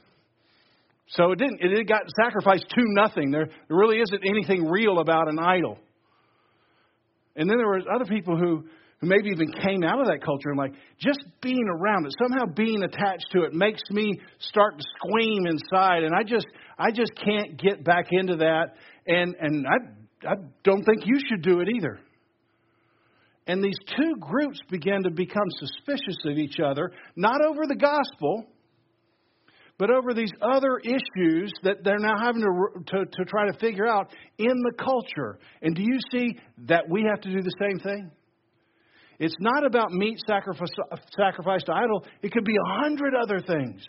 So 1.08 1.32
it 1.32 1.38
didn't 1.38 1.58
it 1.60 1.86
got 1.86 2.02
sacrificed 2.20 2.66
to 2.70 2.82
nothing. 2.82 3.30
There, 3.30 3.46
there 3.46 3.76
really 3.76 3.98
isn't 3.98 4.22
anything 4.28 4.68
real 4.68 4.98
about 4.98 5.28
an 5.28 5.38
idol. 5.38 5.78
And 7.36 7.48
then 7.48 7.58
there 7.58 7.66
were 7.66 7.80
other 7.94 8.06
people 8.06 8.36
who, 8.36 8.64
who 9.00 9.06
maybe 9.06 9.28
even 9.28 9.52
came 9.52 9.84
out 9.84 10.00
of 10.00 10.06
that 10.06 10.24
culture 10.24 10.48
and 10.48 10.58
like 10.58 10.72
just 10.98 11.20
being 11.42 11.68
around 11.68 12.06
it, 12.06 12.14
somehow 12.18 12.46
being 12.46 12.82
attached 12.82 13.26
to 13.32 13.42
it 13.42 13.52
makes 13.52 13.82
me 13.90 14.18
start 14.38 14.78
to 14.78 14.84
scream 14.96 15.46
inside 15.46 16.02
and 16.02 16.14
I 16.14 16.22
just 16.22 16.46
I 16.78 16.90
just 16.90 17.12
can't 17.14 17.60
get 17.60 17.84
back 17.84 18.06
into 18.10 18.36
that 18.36 18.74
and 19.06 19.36
and 19.38 19.66
I 19.66 19.76
I 20.22 20.34
don't 20.64 20.84
think 20.84 21.06
you 21.06 21.18
should 21.28 21.42
do 21.42 21.60
it 21.60 21.68
either. 21.68 21.98
And 23.46 23.62
these 23.62 23.78
two 23.96 24.16
groups 24.18 24.58
began 24.70 25.02
to 25.04 25.10
become 25.10 25.48
suspicious 25.58 26.16
of 26.24 26.38
each 26.38 26.58
other, 26.58 26.90
not 27.14 27.40
over 27.44 27.66
the 27.66 27.76
gospel, 27.76 28.44
but 29.78 29.90
over 29.90 30.14
these 30.14 30.32
other 30.40 30.78
issues 30.78 31.52
that 31.62 31.84
they're 31.84 31.98
now 31.98 32.14
having 32.18 32.42
to, 32.42 32.84
to, 32.86 33.04
to 33.04 33.24
try 33.26 33.46
to 33.46 33.58
figure 33.58 33.86
out 33.86 34.10
in 34.38 34.46
the 34.48 34.72
culture. 34.78 35.38
And 35.62 35.76
do 35.76 35.82
you 35.82 35.98
see 36.10 36.38
that 36.66 36.88
we 36.88 37.04
have 37.08 37.20
to 37.20 37.30
do 37.30 37.42
the 37.42 37.54
same 37.60 37.78
thing? 37.78 38.10
It's 39.18 39.36
not 39.38 39.64
about 39.64 39.92
meat 39.92 40.18
sacrifice, 40.26 40.68
sacrificed 41.16 41.66
to 41.66 41.72
idol, 41.72 42.04
it 42.22 42.32
could 42.32 42.44
be 42.44 42.54
a 42.54 42.82
hundred 42.82 43.14
other 43.14 43.38
things. 43.40 43.82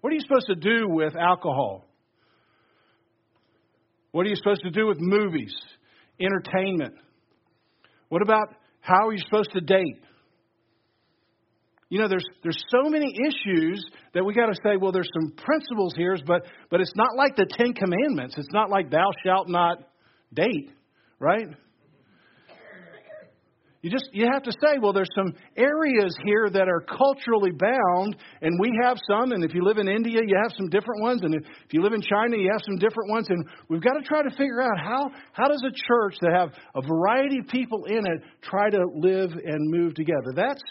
What 0.00 0.10
are 0.10 0.14
you 0.14 0.20
supposed 0.20 0.46
to 0.48 0.56
do 0.56 0.88
with 0.88 1.16
alcohol? 1.16 1.84
What 4.12 4.26
are 4.26 4.28
you 4.28 4.36
supposed 4.36 4.62
to 4.62 4.70
do 4.70 4.86
with 4.86 4.98
movies, 5.00 5.54
entertainment? 6.20 6.94
What 8.08 8.22
about 8.22 8.48
how 8.80 9.08
are 9.08 9.12
you 9.12 9.18
supposed 9.18 9.52
to 9.52 9.60
date? 9.60 10.02
You 11.88 11.98
know, 12.00 12.08
there's 12.08 12.24
there's 12.42 12.62
so 12.68 12.88
many 12.88 13.12
issues 13.26 13.84
that 14.14 14.24
we 14.24 14.32
got 14.32 14.46
to 14.46 14.54
say. 14.64 14.76
Well, 14.78 14.92
there's 14.92 15.10
some 15.12 15.32
principles 15.36 15.94
here, 15.96 16.16
but 16.26 16.42
but 16.70 16.80
it's 16.80 16.92
not 16.94 17.16
like 17.16 17.36
the 17.36 17.46
Ten 17.46 17.74
Commandments. 17.74 18.34
It's 18.38 18.52
not 18.52 18.70
like 18.70 18.90
thou 18.90 19.10
shalt 19.24 19.48
not 19.48 19.78
date, 20.32 20.70
right? 21.18 21.48
You 23.82 23.90
just 23.90 24.10
you 24.12 24.28
have 24.32 24.44
to 24.44 24.52
say, 24.52 24.78
well, 24.80 24.92
there's 24.92 25.10
some 25.12 25.34
areas 25.56 26.16
here 26.24 26.48
that 26.48 26.68
are 26.68 26.86
culturally 26.86 27.50
bound, 27.50 28.16
and 28.40 28.58
we 28.60 28.70
have 28.80 28.96
some. 29.10 29.32
And 29.32 29.42
if 29.42 29.54
you 29.54 29.64
live 29.64 29.78
in 29.78 29.88
India, 29.88 30.20
you 30.24 30.38
have 30.40 30.52
some 30.56 30.68
different 30.68 31.02
ones, 31.02 31.22
and 31.24 31.34
if, 31.34 31.42
you 31.72 31.82
live 31.82 31.92
in 31.92 32.00
China, 32.00 32.36
you 32.36 32.48
have 32.52 32.62
some 32.64 32.76
different 32.76 33.10
ones. 33.10 33.26
And 33.28 33.44
we've 33.68 33.82
got 33.82 33.94
to 33.94 34.02
try 34.02 34.22
to 34.22 34.30
figure 34.30 34.62
out 34.62 34.78
how 34.78 35.10
how 35.32 35.48
does 35.48 35.62
a 35.66 35.72
church 35.72 36.14
that 36.20 36.32
have 36.32 36.50
a 36.76 36.86
variety 36.86 37.40
of 37.40 37.48
people 37.48 37.84
in 37.86 38.06
it 38.06 38.22
try 38.40 38.70
to 38.70 38.86
live 38.94 39.32
and 39.32 39.70
move 39.70 39.94
together. 39.94 40.30
That's 40.32 40.62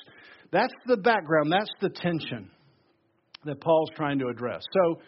that's 0.49 0.73
the 0.85 0.95
background. 0.95 1.51
That's 1.51 1.71
the 1.81 1.89
tension 1.89 2.49
that 3.43 3.59
Paul's 3.59 3.89
trying 3.93 4.19
to 4.19 4.27
address. 4.27 4.63
So 4.71 5.01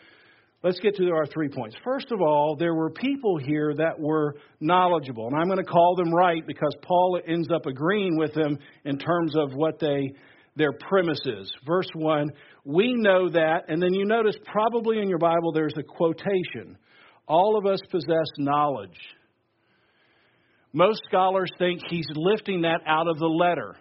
Let's 0.63 0.79
get 0.79 0.95
to 0.95 1.11
our 1.11 1.25
three 1.25 1.49
points. 1.49 1.75
First 1.83 2.09
of 2.13 2.21
all, 2.21 2.55
there 2.57 2.73
were 2.73 2.89
people 2.89 3.37
here 3.37 3.73
that 3.75 3.99
were 3.99 4.35
knowledgeable, 4.61 5.27
and 5.27 5.35
I'm 5.35 5.47
going 5.47 5.57
to 5.57 5.69
call 5.69 5.95
them 5.97 6.13
right 6.13 6.45
because 6.47 6.73
Paul 6.81 7.19
ends 7.27 7.49
up 7.53 7.65
agreeing 7.65 8.17
with 8.17 8.33
them 8.33 8.57
in 8.85 8.97
terms 8.97 9.35
of 9.35 9.53
what 9.53 9.79
they 9.79 10.13
their 10.55 10.71
premise 10.71 11.19
is. 11.25 11.51
Verse 11.65 11.89
1, 11.95 12.29
we 12.63 12.93
know 12.93 13.29
that, 13.29 13.63
and 13.67 13.81
then 13.81 13.93
you 13.93 14.05
notice 14.05 14.35
probably 14.45 14.99
in 14.99 15.09
your 15.09 15.17
Bible 15.17 15.51
there's 15.51 15.73
a 15.77 15.83
quotation. 15.83 16.77
All 17.27 17.57
of 17.57 17.65
us 17.65 17.79
possess 17.89 18.27
knowledge. 18.37 18.97
Most 20.71 21.01
scholars 21.07 21.49
think 21.57 21.81
he's 21.89 22.05
lifting 22.15 22.61
that 22.61 22.81
out 22.85 23.07
of 23.07 23.17
the 23.17 23.27
letter. 23.27 23.75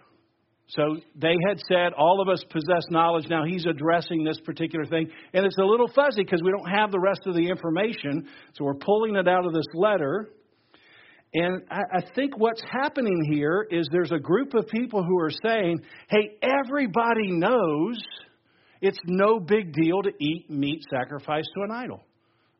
So 0.67 0.97
they 1.15 1.35
had 1.47 1.59
said, 1.67 1.93
all 1.93 2.21
of 2.21 2.29
us 2.29 2.43
possess 2.49 2.83
knowledge. 2.89 3.27
Now 3.29 3.43
he's 3.45 3.65
addressing 3.65 4.23
this 4.23 4.39
particular 4.39 4.85
thing. 4.85 5.09
And 5.33 5.45
it's 5.45 5.57
a 5.57 5.63
little 5.63 5.89
fuzzy 5.93 6.23
because 6.23 6.41
we 6.43 6.51
don't 6.51 6.69
have 6.69 6.91
the 6.91 6.99
rest 6.99 7.21
of 7.25 7.35
the 7.35 7.47
information. 7.47 8.27
So 8.53 8.63
we're 8.63 8.75
pulling 8.75 9.15
it 9.15 9.27
out 9.27 9.45
of 9.45 9.53
this 9.53 9.65
letter. 9.73 10.29
And 11.33 11.63
I, 11.69 12.01
think 12.15 12.37
what's 12.37 12.61
happening 12.71 13.27
here 13.31 13.67
is 13.69 13.87
there's 13.91 14.11
a 14.11 14.19
group 14.19 14.53
of 14.53 14.67
people 14.67 15.03
who 15.03 15.19
are 15.19 15.31
saying, 15.43 15.81
hey, 16.09 16.37
everybody 16.43 17.31
knows 17.31 17.99
it's 18.81 18.99
no 19.05 19.39
big 19.39 19.73
deal 19.73 20.03
to 20.03 20.11
eat 20.19 20.49
meat 20.49 20.83
sacrificed 20.91 21.49
to 21.55 21.63
an 21.63 21.71
idol. 21.71 22.03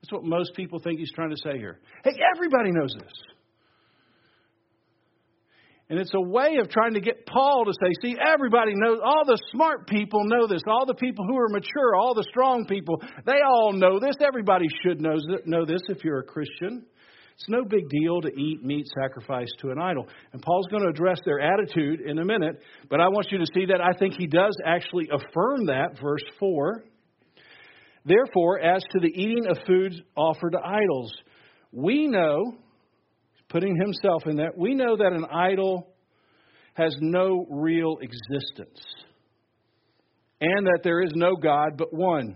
That's 0.02 0.12
what 0.12 0.24
most 0.24 0.56
people 0.56 0.80
think 0.80 1.00
he's 1.00 1.12
trying 1.14 1.30
to 1.30 1.38
say 1.38 1.58
here. 1.58 1.80
Hey, 2.04 2.18
everybody 2.36 2.72
knows 2.72 2.96
this. 2.98 3.14
And 5.90 6.00
it's 6.00 6.14
a 6.16 6.22
way 6.22 6.58
of 6.62 6.70
trying 6.70 6.94
to 6.94 7.02
get 7.02 7.26
Paul 7.26 7.66
to 7.66 7.74
say, 7.74 7.92
see, 8.02 8.16
everybody 8.18 8.72
knows, 8.74 9.00
all 9.04 9.26
the 9.26 9.38
smart 9.52 9.86
people 9.86 10.22
know 10.24 10.48
this, 10.48 10.62
all 10.66 10.86
the 10.86 10.96
people 10.96 11.26
who 11.28 11.38
are 11.38 11.50
mature, 11.50 11.96
all 11.96 12.16
the 12.16 12.26
strong 12.30 12.66
people, 12.66 13.02
they 13.26 13.42
all 13.46 13.74
know 13.74 14.00
this. 14.00 14.16
Everybody 14.26 14.66
should 14.82 15.02
know, 15.02 15.66
this 15.66 15.82
if 15.90 16.04
you're 16.04 16.20
a 16.20 16.24
Christian. 16.24 16.86
It's 17.36 17.50
no 17.50 17.66
big 17.66 17.90
deal 17.90 18.22
to 18.22 18.30
eat 18.30 18.64
meat 18.64 18.88
sacrificed 18.96 19.56
to 19.60 19.72
an 19.72 19.80
idol. 19.80 20.08
And 20.32 20.42
Paul's 20.42 20.68
going 20.68 20.84
to 20.84 20.90
address 20.90 21.20
their 21.26 21.40
attitude 21.40 22.02
in 22.02 22.18
a 22.20 22.26
minute, 22.26 22.62
but 22.90 23.02
I 23.02 23.10
want 23.10 23.32
you 23.32 23.40
to 23.40 23.46
see 23.54 23.66
that 23.66 23.82
I 23.82 23.98
think 23.98 24.14
he 24.18 24.28
does 24.28 24.56
actually 24.66 25.10
affirm 25.12 25.66
that, 25.66 26.00
verse 26.02 26.24
4. 26.40 26.86
Therefore, 28.06 28.60
as 28.60 28.84
to 28.92 29.00
the 29.00 29.08
eating 29.08 29.48
of 29.50 29.58
foods 29.66 30.00
offered 30.16 30.52
to 30.52 30.60
idols, 30.60 31.12
we 31.72 32.08
know, 32.08 32.58
putting 33.54 33.78
himself 33.78 34.24
in 34.26 34.38
that, 34.38 34.58
we 34.58 34.74
know 34.74 34.98
that 34.98 35.14
an 35.14 35.26
idol 35.32 35.88
has 36.74 36.96
no 37.00 37.46
real 37.52 38.00
existence, 38.02 38.82
and 40.42 40.66
that 40.66 40.80
there 40.84 41.04
is 41.04 41.12
no 41.14 41.36
God 41.36 41.78
but 41.78 41.94
one. 41.94 42.36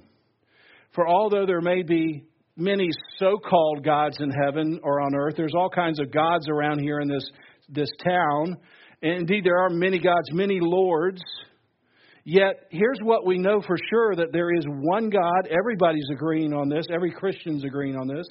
For 0.93 1.07
although 1.07 1.47
there 1.47 1.59
may 1.59 1.81
be 1.81 2.24
many 2.55 2.88
so 3.17 3.38
called 3.38 3.83
gods 3.83 4.17
in 4.19 4.29
heaven 4.29 4.79
or 4.83 5.01
on 5.01 5.15
earth, 5.15 5.33
there's 5.36 5.55
all 5.57 5.71
kinds 5.71 6.00
of 6.00 6.12
gods 6.12 6.47
around 6.47 6.79
here 6.79 7.00
in 7.00 7.07
this, 7.07 7.27
this 7.67 7.89
town. 8.05 8.57
And 9.01 9.21
indeed, 9.21 9.43
there 9.43 9.57
are 9.57 9.69
many 9.69 10.00
gods, 10.00 10.31
many 10.31 10.59
lords. 10.62 11.21
Yet, 12.25 12.67
here's 12.69 13.00
what 13.01 13.25
we 13.25 13.39
know 13.39 13.62
for 13.65 13.77
sure 13.89 14.15
that 14.15 14.31
there 14.31 14.53
is 14.53 14.65
one 14.67 15.09
God. 15.09 15.47
Everybody's 15.50 16.09
agreeing 16.12 16.53
on 16.53 16.69
this, 16.69 16.86
every 16.93 17.12
Christian's 17.12 17.63
agreeing 17.63 17.95
on 17.95 18.07
this. 18.07 18.27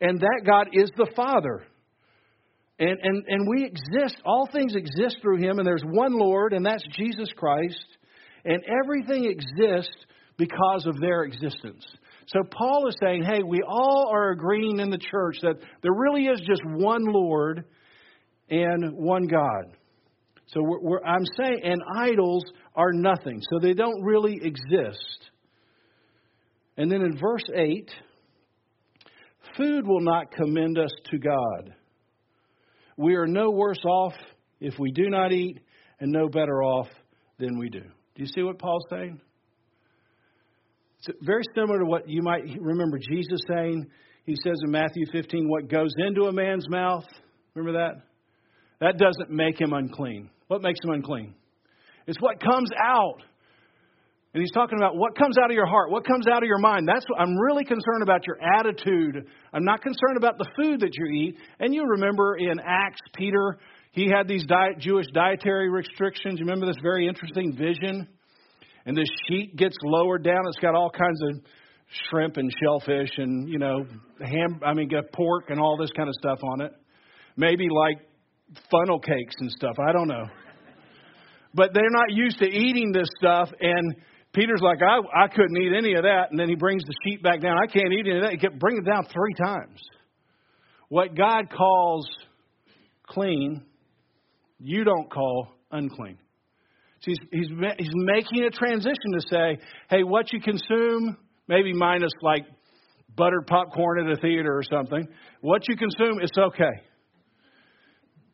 And 0.00 0.20
that 0.20 0.42
God 0.46 0.68
is 0.72 0.90
the 0.96 1.10
Father. 1.14 1.64
And, 2.78 2.98
and, 3.02 3.24
and 3.28 3.48
we 3.48 3.64
exist, 3.64 4.20
all 4.24 4.48
things 4.52 4.74
exist 4.74 5.18
through 5.22 5.38
Him, 5.38 5.58
and 5.58 5.66
there's 5.66 5.84
one 5.84 6.12
Lord, 6.12 6.52
and 6.52 6.66
that's 6.66 6.84
Jesus 6.96 7.28
Christ. 7.36 7.84
And 8.44 8.62
everything 8.82 9.24
exists 9.24 9.96
because 10.36 10.86
of 10.86 11.00
their 11.00 11.22
existence. 11.22 11.84
So 12.26 12.40
Paul 12.50 12.88
is 12.88 12.96
saying, 13.00 13.22
hey, 13.22 13.42
we 13.42 13.62
all 13.62 14.10
are 14.12 14.30
agreeing 14.30 14.80
in 14.80 14.90
the 14.90 14.98
church 14.98 15.38
that 15.42 15.56
there 15.82 15.92
really 15.94 16.24
is 16.24 16.40
just 16.40 16.62
one 16.64 17.04
Lord 17.04 17.64
and 18.50 18.96
one 18.96 19.26
God. 19.26 19.76
So 20.46 20.60
we're, 20.62 20.80
we're, 20.80 21.04
I'm 21.04 21.24
saying, 21.36 21.60
and 21.62 21.80
idols 21.96 22.44
are 22.74 22.92
nothing. 22.92 23.40
So 23.50 23.58
they 23.60 23.74
don't 23.74 24.02
really 24.02 24.38
exist. 24.42 25.30
And 26.76 26.90
then 26.90 27.02
in 27.02 27.18
verse 27.18 27.44
8, 27.54 27.90
food 29.56 29.86
will 29.86 30.00
not 30.00 30.32
commend 30.32 30.78
us 30.78 30.90
to 31.10 31.18
God. 31.18 31.74
We 32.96 33.14
are 33.16 33.26
no 33.26 33.50
worse 33.50 33.82
off 33.84 34.14
if 34.60 34.74
we 34.78 34.90
do 34.92 35.10
not 35.10 35.32
eat, 35.32 35.60
and 36.00 36.12
no 36.12 36.28
better 36.28 36.62
off 36.62 36.88
than 37.38 37.58
we 37.58 37.68
do. 37.68 37.80
Do 37.80 38.22
you 38.22 38.26
see 38.26 38.42
what 38.42 38.58
Paul's 38.58 38.84
saying? 38.90 39.20
It's 40.98 41.18
very 41.22 41.42
similar 41.54 41.80
to 41.80 41.84
what 41.84 42.08
you 42.08 42.22
might 42.22 42.44
remember 42.60 42.98
Jesus 42.98 43.40
saying. 43.48 43.86
He 44.24 44.36
says 44.42 44.54
in 44.64 44.70
Matthew 44.70 45.04
15, 45.12 45.48
What 45.48 45.68
goes 45.68 45.92
into 45.98 46.22
a 46.24 46.32
man's 46.32 46.68
mouth, 46.68 47.04
remember 47.54 47.78
that? 47.78 48.02
That 48.80 48.98
doesn't 48.98 49.30
make 49.30 49.60
him 49.60 49.72
unclean. 49.72 50.30
What 50.48 50.62
makes 50.62 50.80
him 50.82 50.90
unclean? 50.90 51.34
It's 52.06 52.20
what 52.20 52.40
comes 52.40 52.70
out. 52.82 53.22
And 54.34 54.42
he's 54.42 54.50
talking 54.50 54.78
about 54.78 54.96
what 54.96 55.16
comes 55.16 55.38
out 55.38 55.48
of 55.48 55.54
your 55.54 55.66
heart, 55.66 55.92
what 55.92 56.04
comes 56.04 56.26
out 56.26 56.42
of 56.42 56.48
your 56.48 56.58
mind. 56.58 56.88
That's 56.88 57.04
what 57.08 57.20
I'm 57.20 57.36
really 57.38 57.64
concerned 57.64 58.02
about 58.02 58.26
your 58.26 58.36
attitude. 58.58 59.28
I'm 59.52 59.64
not 59.64 59.80
concerned 59.80 60.16
about 60.16 60.38
the 60.38 60.46
food 60.60 60.80
that 60.80 60.90
you 60.92 61.06
eat. 61.06 61.36
And 61.60 61.72
you 61.72 61.84
remember 61.84 62.36
in 62.36 62.58
Acts, 62.58 63.00
Peter, 63.14 63.58
he 63.92 64.08
had 64.10 64.26
these 64.26 64.44
diet, 64.44 64.80
Jewish 64.80 65.06
dietary 65.14 65.70
restrictions. 65.70 66.40
You 66.40 66.46
remember 66.46 66.66
this 66.66 66.82
very 66.82 67.06
interesting 67.06 67.56
vision? 67.56 68.08
And 68.86 68.96
this 68.96 69.08
sheet 69.28 69.54
gets 69.54 69.76
lowered 69.84 70.24
down. 70.24 70.42
It's 70.48 70.58
got 70.58 70.74
all 70.74 70.90
kinds 70.90 71.22
of 71.22 71.40
shrimp 72.10 72.36
and 72.36 72.50
shellfish 72.60 73.10
and, 73.18 73.48
you 73.48 73.60
know, 73.60 73.86
ham, 74.20 74.60
I 74.66 74.74
mean, 74.74 74.88
got 74.88 75.12
pork 75.12 75.44
and 75.50 75.60
all 75.60 75.76
this 75.76 75.90
kind 75.96 76.08
of 76.08 76.14
stuff 76.18 76.40
on 76.42 76.60
it. 76.60 76.72
Maybe 77.36 77.68
like 77.70 77.98
funnel 78.68 78.98
cakes 78.98 79.34
and 79.38 79.50
stuff. 79.52 79.76
I 79.78 79.92
don't 79.92 80.08
know. 80.08 80.24
But 81.54 81.70
they're 81.72 81.88
not 81.88 82.10
used 82.10 82.40
to 82.40 82.46
eating 82.46 82.90
this 82.90 83.08
stuff. 83.16 83.48
And 83.60 83.94
Peter's 84.34 84.60
like, 84.60 84.78
I, 84.82 85.24
I 85.24 85.28
couldn't 85.28 85.56
eat 85.56 85.72
any 85.76 85.94
of 85.94 86.02
that. 86.02 86.30
And 86.30 86.38
then 86.38 86.48
he 86.48 86.56
brings 86.56 86.82
the 86.82 86.94
sheet 87.04 87.22
back 87.22 87.40
down. 87.40 87.56
I 87.56 87.66
can't 87.66 87.92
eat 87.92 88.06
any 88.06 88.16
of 88.16 88.22
that. 88.24 88.32
He 88.32 88.38
kept 88.38 88.58
bringing 88.58 88.82
it 88.84 88.90
down 88.90 89.04
three 89.12 89.34
times. 89.34 89.80
What 90.88 91.14
God 91.16 91.50
calls 91.56 92.06
clean, 93.06 93.62
you 94.58 94.84
don't 94.84 95.10
call 95.10 95.48
unclean. 95.70 96.18
He's, 97.00 97.18
he's, 97.30 97.48
he's 97.78 97.92
making 97.92 98.44
a 98.44 98.50
transition 98.50 99.12
to 99.12 99.20
say, 99.30 99.58
hey, 99.90 100.02
what 100.02 100.32
you 100.32 100.40
consume, 100.40 101.16
maybe 101.48 101.72
minus 101.72 102.12
like 102.22 102.46
buttered 103.14 103.46
popcorn 103.46 104.06
at 104.06 104.18
a 104.18 104.20
theater 104.20 104.56
or 104.56 104.62
something, 104.62 105.06
what 105.40 105.68
you 105.68 105.76
consume, 105.76 106.18
it's 106.20 106.36
okay. 106.36 106.82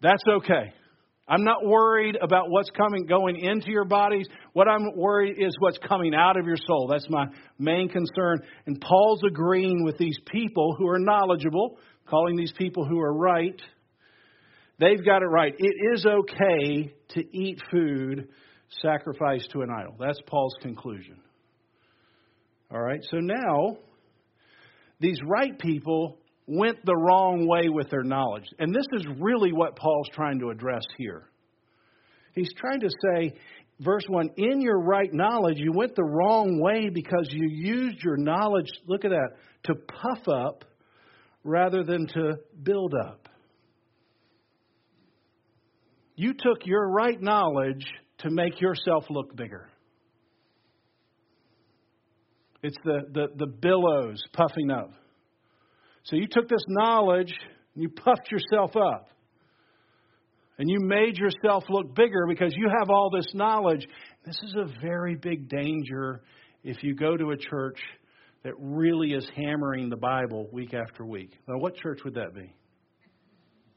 That's 0.01 0.23
okay. 0.29 0.73
I'm 1.31 1.45
not 1.45 1.65
worried 1.65 2.19
about 2.21 2.51
what's 2.51 2.71
coming 2.71 3.07
going 3.07 3.39
into 3.39 3.71
your 3.71 3.85
bodies. 3.85 4.27
What 4.53 4.67
I'm 4.67 4.97
worried 4.97 5.37
is 5.39 5.55
what's 5.61 5.79
coming 5.79 6.13
out 6.13 6.37
of 6.37 6.45
your 6.45 6.57
soul. 6.57 6.89
That's 6.91 7.09
my 7.09 7.27
main 7.57 7.89
concern. 7.89 8.41
And 8.67 8.81
Paul's 8.81 9.23
agreeing 9.25 9.85
with 9.85 9.97
these 9.97 10.19
people 10.27 10.75
who 10.77 10.89
are 10.89 10.99
knowledgeable, 10.99 11.79
calling 12.09 12.35
these 12.35 12.53
people 12.59 12.85
who 12.85 12.99
are 12.99 13.15
right. 13.15 13.63
They've 14.81 15.05
got 15.05 15.23
it 15.23 15.27
right. 15.27 15.55
It 15.57 15.95
is 15.95 16.05
okay 16.05 16.93
to 17.11 17.37
eat 17.37 17.61
food 17.71 18.29
sacrificed 18.83 19.51
to 19.53 19.63
an 19.63 19.71
idol. 19.71 19.95
That's 20.01 20.21
Paul's 20.27 20.57
conclusion. 20.63 21.17
All 22.73 22.81
right, 22.81 23.01
so 23.09 23.19
now 23.19 23.77
these 24.99 25.19
right 25.25 25.57
people 25.59 26.19
went 26.51 26.85
the 26.85 26.97
wrong 26.97 27.47
way 27.47 27.69
with 27.69 27.89
their 27.91 28.03
knowledge. 28.03 28.45
And 28.59 28.75
this 28.75 28.87
is 28.93 29.07
really 29.21 29.53
what 29.53 29.77
Paul's 29.77 30.09
trying 30.13 30.41
to 30.41 30.51
address 30.51 30.83
here. 30.99 31.29
He's 32.35 32.53
trying 32.59 32.81
to 32.81 32.91
say, 33.05 33.35
verse 33.79 34.05
1 34.09 34.31
in 34.37 34.61
your 34.61 34.81
right 34.81 35.13
knowledge, 35.13 35.59
you 35.59 35.73
went 35.73 35.95
the 35.95 36.05
wrong 36.05 36.61
way 36.61 36.91
because 36.93 37.29
you 37.31 37.49
used 37.49 38.03
your 38.03 38.17
knowledge, 38.17 38.67
look 38.87 39.05
at 39.05 39.11
that, 39.11 39.31
to 39.65 39.75
puff 39.75 40.27
up 40.29 40.65
rather 41.45 41.85
than 41.85 42.07
to 42.09 42.35
build 42.63 42.95
up. 42.95 43.29
You 46.17 46.35
took 46.35 46.67
your 46.67 46.91
right 46.91 47.21
knowledge 47.21 47.87
to 48.19 48.31
make 48.31 48.61
yourself 48.61 49.05
look 49.09 49.35
bigger. 49.37 49.71
It's 52.63 52.77
the, 52.85 53.03
the, 53.13 53.27
the 53.37 53.47
billows 53.47 54.21
puffing 54.33 54.71
up. 54.71 54.91
So 56.05 56.17
you 56.17 56.27
took 56.31 56.49
this 56.49 56.65
knowledge 56.69 57.33
and 57.75 57.83
you 57.83 57.89
puffed 57.89 58.31
yourself 58.31 58.77
up. 58.77 59.09
And 60.59 60.69
you 60.69 60.79
made 60.81 61.17
yourself 61.17 61.65
look 61.71 61.95
bigger 61.95 62.27
because 62.29 62.53
you 62.55 62.69
have 62.79 62.91
all 62.91 63.11
this 63.11 63.33
knowledge. 63.33 63.87
This 64.27 64.39
is 64.43 64.55
a 64.57 64.67
very 64.83 65.15
big 65.15 65.49
danger 65.49 66.21
if 66.63 66.83
you 66.83 66.95
go 66.95 67.17
to 67.17 67.31
a 67.31 67.37
church 67.37 67.79
that 68.45 68.53
really 68.59 69.13
is 69.13 69.27
hammering 69.37 69.89
the 69.89 69.97
Bible 69.97 70.49
week 70.53 70.75
after 70.75 71.05
week. 71.07 71.33
Now, 71.49 71.59
what 71.59 71.77
church 71.77 72.01
would 72.05 72.15
that 72.15 72.35
be? 72.35 72.53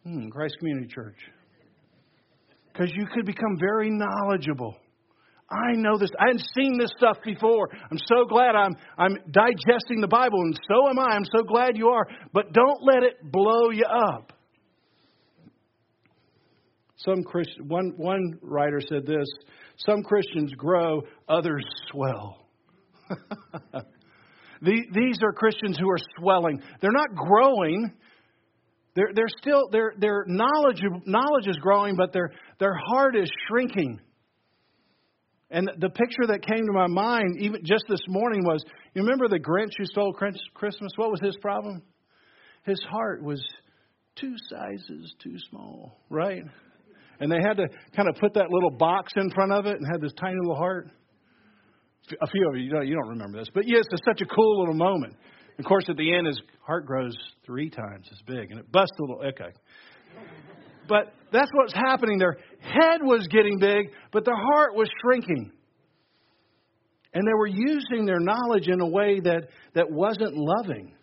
Hmm, 0.03 0.27
Christ 0.27 0.57
Community 0.59 0.87
Church. 0.93 1.17
Because 2.71 2.91
you 2.93 3.05
could 3.13 3.25
become 3.25 3.57
very 3.59 3.89
knowledgeable. 3.89 4.75
I 5.49 5.73
know 5.73 5.97
this. 5.97 6.09
I 6.19 6.27
hadn't 6.27 6.45
seen 6.55 6.77
this 6.77 6.91
stuff 6.97 7.17
before. 7.23 7.69
I'm 7.91 7.99
so 8.07 8.25
glad 8.27 8.55
I'm 8.55 8.75
I'm 8.97 9.17
digesting 9.29 10.01
the 10.01 10.07
Bible, 10.07 10.39
and 10.39 10.59
so 10.67 10.89
am 10.89 10.99
I. 10.99 11.15
I'm 11.15 11.25
so 11.25 11.43
glad 11.43 11.77
you 11.77 11.89
are. 11.89 12.07
But 12.33 12.53
don't 12.53 12.81
let 12.83 13.03
it 13.03 13.31
blow 13.31 13.69
you 13.71 13.85
up. 13.85 14.33
Some 16.97 17.23
Christian, 17.23 17.67
one 17.67 17.93
one 17.97 18.39
writer 18.41 18.79
said 18.79 19.05
this: 19.05 19.27
Some 19.77 20.03
Christians 20.03 20.53
grow, 20.55 21.01
others 21.27 21.65
swell. 21.91 22.47
These 24.61 25.17
are 25.21 25.33
Christians 25.33 25.77
who 25.77 25.89
are 25.89 25.99
swelling. 26.17 26.61
They're 26.81 26.91
not 26.91 27.13
growing. 27.13 27.91
They're, 28.95 29.11
they're 29.13 29.27
still 29.41 29.69
their 29.71 29.93
their 29.97 30.23
knowledge 30.27 30.81
knowledge 31.05 31.47
is 31.47 31.57
growing, 31.57 31.95
but 31.95 32.13
their 32.13 32.31
their 32.59 32.75
heart 32.75 33.15
is 33.15 33.29
shrinking. 33.47 33.99
And 35.53 35.69
the 35.77 35.89
picture 35.89 36.25
that 36.29 36.41
came 36.41 36.65
to 36.65 36.73
my 36.73 36.87
mind, 36.87 37.37
even 37.39 37.61
just 37.63 37.85
this 37.87 38.01
morning, 38.07 38.43
was 38.43 38.65
you 38.95 39.03
remember 39.03 39.27
the 39.27 39.39
Grinch 39.39 39.73
who 39.77 39.85
stole 39.85 40.11
Christmas? 40.11 40.91
What 40.95 41.11
was 41.11 41.19
his 41.21 41.37
problem? 41.41 41.83
His 42.65 42.81
heart 42.89 43.23
was 43.23 43.39
two 44.19 44.33
sizes 44.49 45.13
too 45.21 45.35
small, 45.51 45.99
right? 46.09 46.41
And 47.19 47.31
they 47.31 47.37
had 47.39 47.57
to 47.57 47.67
kind 47.95 48.09
of 48.09 48.15
put 48.15 48.33
that 48.33 48.49
little 48.49 48.71
box 48.71 49.13
in 49.15 49.29
front 49.29 49.51
of 49.51 49.67
it 49.67 49.77
and 49.77 49.85
had 49.91 50.01
this 50.01 50.13
tiny 50.19 50.35
little 50.41 50.55
heart. 50.55 50.89
A 52.19 52.27
few 52.27 52.49
of 52.49 52.55
you, 52.55 52.63
you 52.81 52.95
don't, 52.95 53.09
remember 53.09 53.37
this, 53.37 53.47
but 53.53 53.65
yes, 53.67 53.83
it's 53.91 54.01
such 54.05 54.21
a 54.21 54.25
cool 54.25 54.59
little 54.59 54.75
moment. 54.75 55.15
Of 55.59 55.65
course, 55.65 55.85
at 55.87 55.97
the 55.97 56.15
end, 56.15 56.25
his 56.25 56.41
heart 56.65 56.87
grows 56.87 57.15
three 57.45 57.69
times 57.69 58.07
as 58.11 58.17
big, 58.25 58.49
and 58.49 58.59
it 58.59 58.71
busts 58.71 58.97
a 58.99 59.01
little. 59.03 59.21
Okay, 59.27 59.53
but 60.89 61.13
that's 61.33 61.49
what's 61.53 61.73
happening. 61.73 62.19
Their 62.19 62.37
head 62.61 63.01
was 63.01 63.27
getting 63.27 63.57
big, 63.59 63.89
but 64.11 64.23
their 64.23 64.35
heart 64.35 64.75
was 64.75 64.87
shrinking. 65.01 65.51
And 67.13 67.27
they 67.27 67.33
were 67.33 67.47
using 67.47 68.05
their 68.05 68.19
knowledge 68.19 68.67
in 68.67 68.79
a 68.79 68.87
way 68.87 69.19
that, 69.19 69.49
that 69.75 69.91
wasn't 69.91 70.35
loving. 70.35 70.93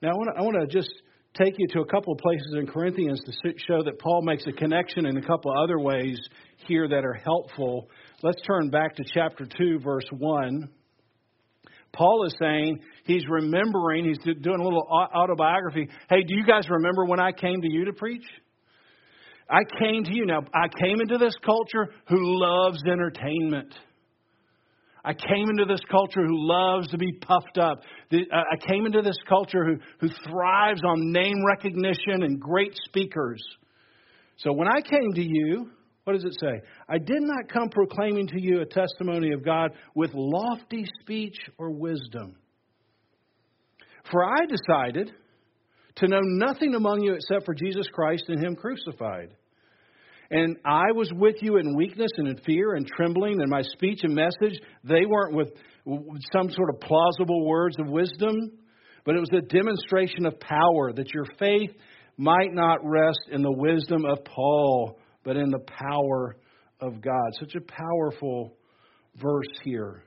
Now, 0.00 0.10
I 0.10 0.12
want, 0.12 0.30
to, 0.34 0.40
I 0.40 0.42
want 0.42 0.70
to 0.70 0.76
just 0.76 0.90
take 1.34 1.54
you 1.58 1.66
to 1.68 1.80
a 1.80 1.86
couple 1.86 2.12
of 2.12 2.18
places 2.18 2.54
in 2.58 2.66
Corinthians 2.66 3.20
to 3.24 3.52
show 3.66 3.82
that 3.84 3.98
Paul 3.98 4.22
makes 4.22 4.44
a 4.46 4.52
connection 4.52 5.06
in 5.06 5.16
a 5.16 5.22
couple 5.22 5.52
other 5.56 5.78
ways 5.78 6.18
here 6.66 6.88
that 6.88 7.04
are 7.04 7.14
helpful. 7.14 7.88
Let's 8.22 8.40
turn 8.42 8.70
back 8.70 8.96
to 8.96 9.04
chapter 9.14 9.46
2, 9.58 9.80
verse 9.80 10.06
1. 10.10 10.68
Paul 11.92 12.26
is 12.26 12.34
saying 12.40 12.80
he's 13.04 13.24
remembering, 13.28 14.06
he's 14.06 14.18
doing 14.18 14.60
a 14.60 14.64
little 14.64 14.86
autobiography. 14.90 15.88
Hey, 16.08 16.22
do 16.26 16.34
you 16.34 16.44
guys 16.44 16.68
remember 16.68 17.04
when 17.04 17.20
I 17.20 17.32
came 17.32 17.60
to 17.60 17.70
you 17.70 17.84
to 17.86 17.92
preach? 17.92 18.24
I 19.52 19.64
came 19.78 20.02
to 20.04 20.14
you. 20.14 20.24
Now, 20.24 20.40
I 20.54 20.66
came 20.82 21.02
into 21.02 21.18
this 21.18 21.34
culture 21.44 21.92
who 22.08 22.16
loves 22.40 22.82
entertainment. 22.86 23.74
I 25.04 25.12
came 25.12 25.50
into 25.50 25.66
this 25.66 25.80
culture 25.90 26.24
who 26.24 26.48
loves 26.48 26.88
to 26.88 26.96
be 26.96 27.12
puffed 27.12 27.58
up. 27.58 27.82
Uh, 28.10 28.16
I 28.32 28.56
came 28.66 28.86
into 28.86 29.02
this 29.02 29.18
culture 29.28 29.64
who, 29.64 29.76
who 30.00 30.08
thrives 30.24 30.80
on 30.84 31.12
name 31.12 31.44
recognition 31.46 32.22
and 32.22 32.40
great 32.40 32.72
speakers. 32.86 33.42
So 34.38 34.52
when 34.52 34.68
I 34.68 34.80
came 34.80 35.12
to 35.14 35.22
you, 35.22 35.70
what 36.04 36.14
does 36.14 36.24
it 36.24 36.36
say? 36.40 36.62
I 36.88 36.98
did 36.98 37.20
not 37.20 37.52
come 37.52 37.68
proclaiming 37.68 38.28
to 38.28 38.40
you 38.40 38.62
a 38.62 38.66
testimony 38.66 39.32
of 39.32 39.44
God 39.44 39.72
with 39.94 40.12
lofty 40.14 40.86
speech 41.00 41.36
or 41.58 41.70
wisdom. 41.70 42.36
For 44.10 44.24
I 44.24 44.46
decided 44.46 45.12
to 45.96 46.08
know 46.08 46.20
nothing 46.22 46.74
among 46.74 47.02
you 47.02 47.14
except 47.14 47.44
for 47.44 47.54
Jesus 47.54 47.86
Christ 47.92 48.24
and 48.28 48.42
Him 48.42 48.56
crucified. 48.56 49.36
And 50.32 50.56
I 50.64 50.92
was 50.94 51.12
with 51.14 51.36
you 51.42 51.58
in 51.58 51.76
weakness 51.76 52.10
and 52.16 52.26
in 52.26 52.38
fear 52.38 52.74
and 52.74 52.86
trembling, 52.86 53.42
and 53.42 53.50
my 53.50 53.60
speech 53.60 54.00
and 54.02 54.14
message, 54.14 54.58
they 54.82 55.04
weren't 55.06 55.34
with 55.34 55.52
some 56.32 56.50
sort 56.50 56.70
of 56.70 56.80
plausible 56.80 57.46
words 57.46 57.76
of 57.78 57.86
wisdom, 57.86 58.34
but 59.04 59.14
it 59.14 59.20
was 59.20 59.28
a 59.36 59.42
demonstration 59.42 60.24
of 60.24 60.40
power 60.40 60.90
that 60.94 61.12
your 61.12 61.26
faith 61.38 61.72
might 62.16 62.54
not 62.54 62.78
rest 62.82 63.20
in 63.30 63.42
the 63.42 63.52
wisdom 63.52 64.06
of 64.06 64.24
Paul, 64.24 64.98
but 65.22 65.36
in 65.36 65.50
the 65.50 65.58
power 65.58 66.36
of 66.80 67.02
God. 67.02 67.30
Such 67.38 67.54
a 67.54 67.60
powerful 67.60 68.56
verse 69.16 69.52
here. 69.64 70.02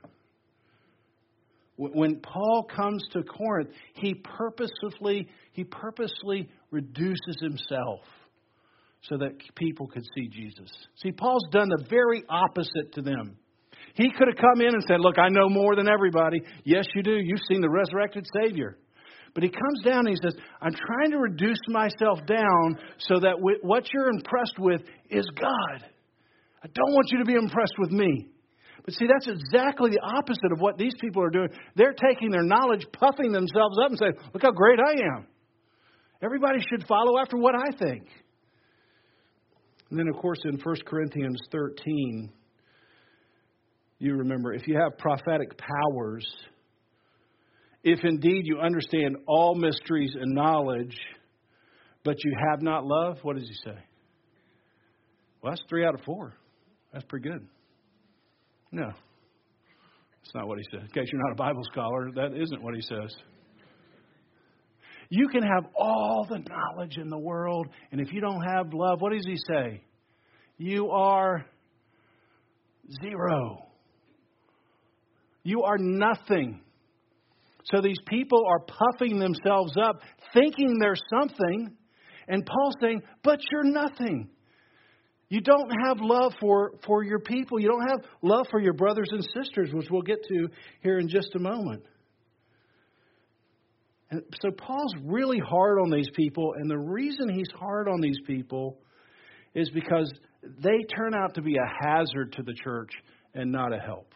When 1.76 2.20
Paul 2.20 2.66
comes 2.74 3.04
to 3.12 3.22
Corinth, 3.22 3.70
he 3.94 4.14
purposefully, 4.14 5.28
he 5.52 5.62
purposely 5.62 6.48
reduces 6.72 7.36
himself 7.40 8.00
so 9.08 9.16
that 9.18 9.32
people 9.54 9.86
could 9.86 10.04
see 10.14 10.28
Jesus. 10.28 10.70
See, 11.02 11.12
Paul's 11.12 11.46
done 11.50 11.68
the 11.68 11.84
very 11.88 12.24
opposite 12.28 12.92
to 12.94 13.02
them. 13.02 13.36
He 13.94 14.10
could 14.10 14.28
have 14.28 14.36
come 14.36 14.60
in 14.60 14.74
and 14.74 14.84
said, 14.86 15.00
Look, 15.00 15.18
I 15.18 15.28
know 15.28 15.48
more 15.48 15.74
than 15.74 15.88
everybody. 15.88 16.42
Yes, 16.64 16.84
you 16.94 17.02
do. 17.02 17.16
You've 17.16 17.40
seen 17.48 17.60
the 17.60 17.70
resurrected 17.70 18.26
Savior. 18.42 18.76
But 19.34 19.42
he 19.42 19.50
comes 19.50 19.82
down 19.84 20.06
and 20.06 20.08
he 20.08 20.16
says, 20.22 20.34
I'm 20.62 20.72
trying 20.72 21.10
to 21.10 21.18
reduce 21.18 21.60
myself 21.68 22.24
down 22.26 22.78
so 22.98 23.20
that 23.20 23.36
what 23.38 23.84
you're 23.92 24.08
impressed 24.08 24.58
with 24.58 24.80
is 25.10 25.26
God. 25.38 25.84
I 26.64 26.68
don't 26.72 26.92
want 26.92 27.08
you 27.12 27.18
to 27.18 27.24
be 27.24 27.34
impressed 27.34 27.74
with 27.78 27.90
me. 27.90 28.28
But 28.84 28.94
see, 28.94 29.06
that's 29.06 29.28
exactly 29.28 29.90
the 29.90 30.00
opposite 30.00 30.52
of 30.52 30.60
what 30.60 30.78
these 30.78 30.94
people 31.00 31.22
are 31.22 31.30
doing. 31.30 31.48
They're 31.74 31.92
taking 31.92 32.30
their 32.30 32.44
knowledge, 32.44 32.86
puffing 32.92 33.32
themselves 33.32 33.76
up, 33.82 33.90
and 33.90 33.98
saying, 33.98 34.14
Look 34.32 34.42
how 34.42 34.52
great 34.52 34.78
I 34.78 34.92
am. 35.16 35.26
Everybody 36.22 36.60
should 36.60 36.86
follow 36.86 37.18
after 37.18 37.36
what 37.36 37.54
I 37.54 37.76
think. 37.76 38.08
And 39.90 39.98
then, 39.98 40.08
of 40.08 40.16
course, 40.16 40.40
in 40.44 40.58
1 40.58 40.76
Corinthians 40.86 41.38
13, 41.52 42.32
you 43.98 44.16
remember 44.16 44.52
if 44.52 44.66
you 44.66 44.76
have 44.76 44.98
prophetic 44.98 45.56
powers, 45.56 46.26
if 47.84 48.00
indeed 48.04 48.42
you 48.44 48.58
understand 48.58 49.16
all 49.26 49.54
mysteries 49.54 50.14
and 50.20 50.34
knowledge, 50.34 50.96
but 52.04 52.16
you 52.24 52.36
have 52.50 52.62
not 52.62 52.84
love, 52.84 53.18
what 53.22 53.36
does 53.36 53.48
he 53.48 53.54
say? 53.64 53.78
Well, 55.40 55.52
that's 55.52 55.62
three 55.68 55.84
out 55.84 55.94
of 55.94 56.00
four. 56.04 56.34
That's 56.92 57.04
pretty 57.04 57.28
good. 57.28 57.46
No, 58.72 58.86
that's 58.86 60.34
not 60.34 60.48
what 60.48 60.58
he 60.58 60.64
says. 60.70 60.82
In 60.82 60.88
case 60.88 61.08
you're 61.12 61.22
not 61.22 61.32
a 61.32 61.36
Bible 61.36 61.62
scholar, 61.72 62.10
that 62.16 62.36
isn't 62.36 62.62
what 62.62 62.74
he 62.74 62.80
says. 62.80 63.14
You 65.08 65.28
can 65.28 65.42
have 65.42 65.66
all 65.78 66.26
the 66.28 66.38
knowledge 66.38 66.98
in 66.98 67.08
the 67.08 67.18
world, 67.18 67.68
and 67.92 68.00
if 68.00 68.12
you 68.12 68.20
don't 68.20 68.42
have 68.42 68.72
love, 68.72 69.00
what 69.00 69.12
does 69.12 69.26
he 69.26 69.36
say? 69.48 69.82
You 70.58 70.90
are 70.90 71.44
zero. 73.02 73.66
You 75.42 75.62
are 75.62 75.78
nothing. 75.78 76.60
So 77.72 77.80
these 77.80 77.98
people 78.06 78.44
are 78.48 78.60
puffing 78.60 79.18
themselves 79.18 79.76
up, 79.76 80.00
thinking 80.32 80.78
they're 80.80 80.94
something, 81.10 81.76
and 82.28 82.44
Paul's 82.44 82.74
saying, 82.80 83.02
But 83.22 83.40
you're 83.50 83.64
nothing. 83.64 84.30
You 85.28 85.40
don't 85.40 85.70
have 85.84 85.98
love 86.00 86.34
for, 86.40 86.74
for 86.86 87.02
your 87.02 87.18
people. 87.18 87.60
You 87.60 87.68
don't 87.68 87.88
have 87.88 88.00
love 88.22 88.46
for 88.50 88.60
your 88.60 88.74
brothers 88.74 89.08
and 89.10 89.24
sisters, 89.34 89.70
which 89.72 89.88
we'll 89.90 90.02
get 90.02 90.22
to 90.28 90.48
here 90.82 90.98
in 90.98 91.08
just 91.08 91.34
a 91.34 91.40
moment. 91.40 91.82
And 94.10 94.22
so 94.40 94.50
Paul's 94.50 94.94
really 95.02 95.38
hard 95.38 95.78
on 95.80 95.90
these 95.90 96.08
people, 96.14 96.54
and 96.56 96.70
the 96.70 96.78
reason 96.78 97.28
he's 97.28 97.50
hard 97.58 97.88
on 97.88 98.00
these 98.00 98.18
people 98.26 98.78
is 99.54 99.68
because 99.70 100.12
they 100.60 100.84
turn 100.94 101.14
out 101.14 101.34
to 101.34 101.42
be 101.42 101.56
a 101.56 101.86
hazard 101.86 102.32
to 102.34 102.42
the 102.42 102.54
church 102.54 102.92
and 103.34 103.50
not 103.50 103.72
a 103.72 103.78
help. 103.78 104.14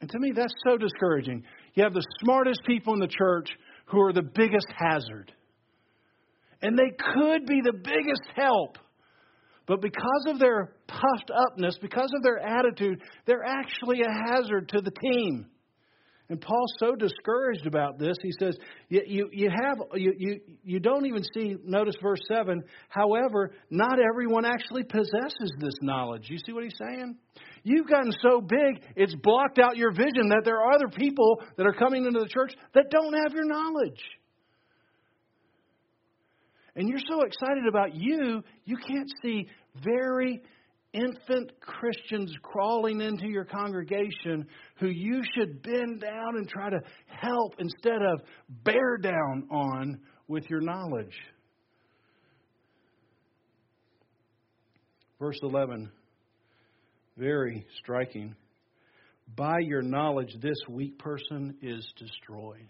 And 0.00 0.10
to 0.10 0.18
me, 0.18 0.32
that's 0.34 0.54
so 0.66 0.76
discouraging. 0.76 1.44
You 1.74 1.84
have 1.84 1.94
the 1.94 2.04
smartest 2.24 2.60
people 2.66 2.92
in 2.94 2.98
the 2.98 3.06
church 3.06 3.48
who 3.86 4.00
are 4.00 4.12
the 4.12 4.22
biggest 4.22 4.66
hazard. 4.76 5.32
And 6.60 6.76
they 6.76 6.90
could 6.90 7.46
be 7.46 7.60
the 7.62 7.72
biggest 7.72 8.22
help. 8.34 8.78
But 9.66 9.80
because 9.80 10.24
of 10.26 10.40
their 10.40 10.74
puffed 10.88 11.30
upness, 11.30 11.78
because 11.80 12.10
of 12.16 12.22
their 12.22 12.38
attitude, 12.38 13.00
they're 13.26 13.44
actually 13.44 14.00
a 14.02 14.32
hazard 14.32 14.70
to 14.70 14.80
the 14.80 14.90
team. 14.90 15.46
And 16.32 16.40
Paul's 16.40 16.72
so 16.80 16.94
discouraged 16.94 17.66
about 17.66 17.98
this, 17.98 18.16
he 18.22 18.32
says, 18.40 18.56
you, 18.88 19.02
you, 19.06 19.28
you, 19.32 19.50
have, 19.50 19.82
you, 19.92 20.14
you, 20.16 20.40
you 20.64 20.80
don't 20.80 21.04
even 21.04 21.22
see, 21.34 21.56
notice 21.62 21.94
verse 22.00 22.20
7, 22.26 22.62
however, 22.88 23.52
not 23.68 23.98
everyone 24.00 24.46
actually 24.46 24.84
possesses 24.84 25.52
this 25.60 25.74
knowledge. 25.82 26.30
You 26.30 26.38
see 26.38 26.52
what 26.54 26.64
he's 26.64 26.78
saying? 26.78 27.16
You've 27.64 27.86
gotten 27.86 28.12
so 28.22 28.40
big, 28.40 28.82
it's 28.96 29.14
blocked 29.16 29.58
out 29.58 29.76
your 29.76 29.92
vision 29.92 30.30
that 30.30 30.40
there 30.46 30.56
are 30.56 30.72
other 30.72 30.88
people 30.88 31.42
that 31.58 31.66
are 31.66 31.74
coming 31.74 32.06
into 32.06 32.20
the 32.20 32.28
church 32.28 32.54
that 32.72 32.86
don't 32.90 33.12
have 33.12 33.34
your 33.34 33.44
knowledge. 33.44 34.00
And 36.76 36.88
you're 36.88 36.98
so 37.10 37.26
excited 37.26 37.66
about 37.68 37.94
you, 37.94 38.42
you 38.64 38.78
can't 38.78 39.12
see 39.22 39.48
very 39.84 40.40
infant 40.92 41.52
Christians 41.60 42.34
crawling 42.42 43.00
into 43.00 43.26
your 43.26 43.44
congregation 43.44 44.46
who 44.76 44.88
you 44.88 45.22
should 45.34 45.62
bend 45.62 46.00
down 46.00 46.36
and 46.36 46.48
try 46.48 46.70
to 46.70 46.80
help 47.06 47.54
instead 47.58 48.02
of 48.02 48.20
bear 48.64 48.98
down 48.98 49.48
on 49.50 50.00
with 50.28 50.48
your 50.50 50.60
knowledge. 50.60 51.14
Verse 55.18 55.38
11, 55.42 55.90
very 57.16 57.64
striking. 57.78 58.34
By 59.36 59.60
your 59.60 59.82
knowledge, 59.82 60.34
this 60.40 60.58
weak 60.68 60.98
person 60.98 61.56
is 61.62 61.86
destroyed. 61.96 62.68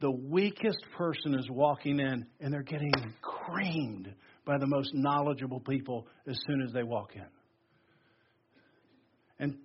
The 0.00 0.10
weakest 0.10 0.84
person 0.98 1.34
is 1.38 1.48
walking 1.48 2.00
in 2.00 2.26
and 2.38 2.52
they're 2.52 2.62
getting 2.62 2.92
creamed 3.22 4.14
by 4.46 4.56
the 4.58 4.66
most 4.66 4.90
knowledgeable 4.94 5.60
people 5.60 6.06
as 6.26 6.38
soon 6.46 6.62
as 6.62 6.72
they 6.72 6.84
walk 6.84 7.10
in. 7.14 7.26
And 9.38 9.56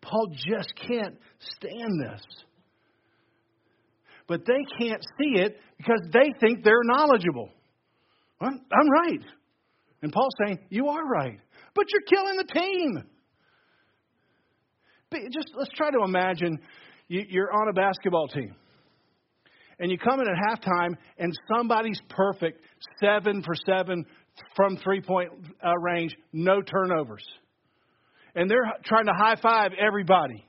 Paul 0.00 0.28
just 0.48 0.72
can't 0.76 1.16
stand 1.58 2.00
this. 2.00 2.22
But 4.26 4.46
they 4.46 4.64
can't 4.78 5.02
see 5.18 5.40
it 5.40 5.58
because 5.76 6.00
they 6.10 6.32
think 6.40 6.64
they're 6.64 6.84
knowledgeable. 6.84 7.50
I'm, 8.40 8.60
I'm 8.72 8.90
right. 8.90 9.20
And 10.00 10.10
Paul's 10.10 10.32
saying, 10.46 10.60
You 10.70 10.88
are 10.88 11.04
right. 11.04 11.38
But 11.74 11.86
you're 11.90 12.02
killing 12.08 12.36
the 12.38 12.60
team. 12.60 13.04
Just 15.32 15.50
let's 15.54 15.70
try 15.76 15.90
to 15.90 16.02
imagine 16.04 16.58
you're 17.08 17.52
on 17.52 17.68
a 17.68 17.72
basketball 17.72 18.28
team 18.28 18.56
and 19.78 19.90
you 19.90 19.98
come 19.98 20.20
in 20.20 20.26
at 20.28 20.34
halftime 20.34 20.94
and 21.18 21.32
somebody's 21.54 22.00
perfect, 22.08 22.60
seven 23.00 23.42
for 23.42 23.54
seven 23.66 24.04
from 24.56 24.76
three 24.78 25.00
point 25.00 25.30
uh, 25.64 25.76
range, 25.78 26.16
no 26.32 26.60
turnovers. 26.62 27.24
And 28.34 28.50
they're 28.50 28.72
trying 28.84 29.06
to 29.06 29.12
high 29.12 29.36
five 29.40 29.72
everybody. 29.78 30.44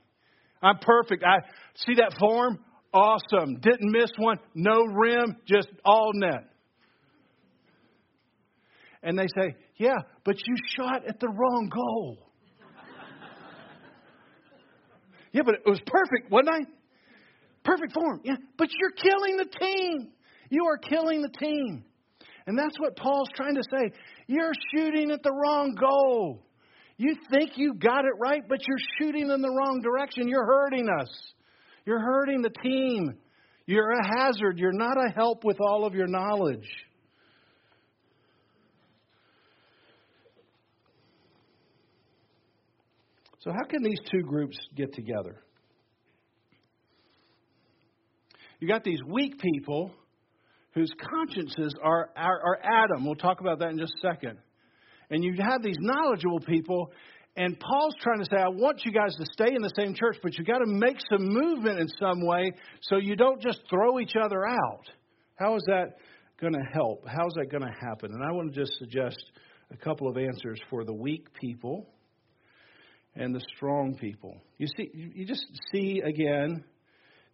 I'm 0.62 0.78
perfect. 0.78 1.22
I 1.24 1.38
see 1.86 1.94
that 1.96 2.16
form? 2.18 2.58
Awesome. 2.92 3.60
Didn't 3.60 3.92
miss 3.92 4.10
one. 4.16 4.38
No 4.54 4.82
rim, 4.82 5.36
just 5.46 5.68
all 5.84 6.10
net. 6.14 6.48
And 9.02 9.18
they 9.18 9.26
say, 9.38 9.54
Yeah, 9.76 9.98
but 10.24 10.36
you 10.46 10.56
shot 10.76 11.06
at 11.06 11.20
the 11.20 11.28
wrong 11.28 11.70
goal. 11.72 12.18
yeah, 15.32 15.42
but 15.44 15.54
it 15.54 15.62
was 15.66 15.80
perfect, 15.86 16.30
wasn't 16.30 16.50
I? 16.50 16.60
Perfect 17.66 17.92
form. 17.92 18.20
Yeah, 18.24 18.36
but 18.56 18.68
you're 18.78 18.92
killing 18.92 19.36
the 19.36 19.58
team. 19.58 20.12
You 20.48 20.66
are 20.66 20.78
killing 20.78 21.20
the 21.20 21.28
team. 21.38 21.84
And 22.46 22.56
that's 22.56 22.78
what 22.78 22.96
Paul's 22.96 23.28
trying 23.34 23.56
to 23.56 23.62
say. 23.70 23.90
You're 24.28 24.52
shooting 24.74 25.10
at 25.10 25.22
the 25.22 25.32
wrong 25.32 25.74
goal. 25.74 26.46
You 26.96 27.16
think 27.30 27.52
you 27.56 27.74
got 27.74 28.04
it 28.04 28.14
right, 28.18 28.42
but 28.48 28.60
you're 28.66 28.78
shooting 28.98 29.30
in 29.30 29.42
the 29.42 29.50
wrong 29.50 29.80
direction. 29.82 30.28
You're 30.28 30.46
hurting 30.46 30.88
us. 31.00 31.10
You're 31.84 32.00
hurting 32.00 32.42
the 32.42 32.52
team. 32.62 33.18
You're 33.66 33.90
a 33.90 34.18
hazard. 34.18 34.58
You're 34.58 34.72
not 34.72 34.96
a 34.96 35.10
help 35.12 35.44
with 35.44 35.58
all 35.60 35.84
of 35.84 35.94
your 35.94 36.06
knowledge. 36.06 36.68
So, 43.40 43.52
how 43.52 43.64
can 43.68 43.82
these 43.82 44.00
two 44.10 44.22
groups 44.22 44.56
get 44.76 44.92
together? 44.94 45.42
You 48.58 48.68
got 48.68 48.84
these 48.84 49.02
weak 49.06 49.38
people 49.40 49.92
whose 50.72 50.92
consciences 51.10 51.74
are, 51.82 52.10
are, 52.16 52.40
are 52.40 52.58
Adam. 52.62 53.04
We'll 53.04 53.14
talk 53.14 53.40
about 53.40 53.58
that 53.60 53.70
in 53.70 53.78
just 53.78 53.94
a 54.02 54.08
second. 54.08 54.38
And 55.10 55.22
you 55.22 55.34
have 55.38 55.62
these 55.62 55.76
knowledgeable 55.78 56.40
people, 56.40 56.90
and 57.36 57.58
Paul's 57.58 57.94
trying 58.00 58.18
to 58.18 58.24
say, 58.24 58.36
I 58.36 58.48
want 58.48 58.84
you 58.84 58.92
guys 58.92 59.14
to 59.16 59.26
stay 59.32 59.54
in 59.54 59.62
the 59.62 59.72
same 59.76 59.94
church, 59.94 60.16
but 60.22 60.36
you've 60.36 60.46
got 60.46 60.58
to 60.58 60.66
make 60.66 60.96
some 61.10 61.22
movement 61.22 61.78
in 61.78 61.88
some 62.00 62.26
way 62.26 62.50
so 62.82 62.96
you 62.96 63.14
don't 63.14 63.40
just 63.40 63.60
throw 63.70 64.00
each 64.00 64.14
other 64.20 64.46
out. 64.46 64.90
How 65.36 65.54
is 65.56 65.62
that 65.66 65.98
going 66.40 66.54
to 66.54 66.64
help? 66.72 67.06
How 67.06 67.26
is 67.26 67.34
that 67.34 67.50
going 67.50 67.62
to 67.62 67.74
happen? 67.80 68.10
And 68.12 68.22
I 68.22 68.32
want 68.32 68.52
to 68.52 68.60
just 68.60 68.72
suggest 68.78 69.18
a 69.70 69.76
couple 69.76 70.08
of 70.08 70.16
answers 70.16 70.60
for 70.70 70.84
the 70.84 70.94
weak 70.94 71.32
people 71.34 71.86
and 73.14 73.34
the 73.34 73.42
strong 73.56 73.96
people. 73.98 74.36
You 74.58 74.66
see, 74.76 74.90
you 74.92 75.26
just 75.26 75.46
see 75.72 76.02
again 76.04 76.64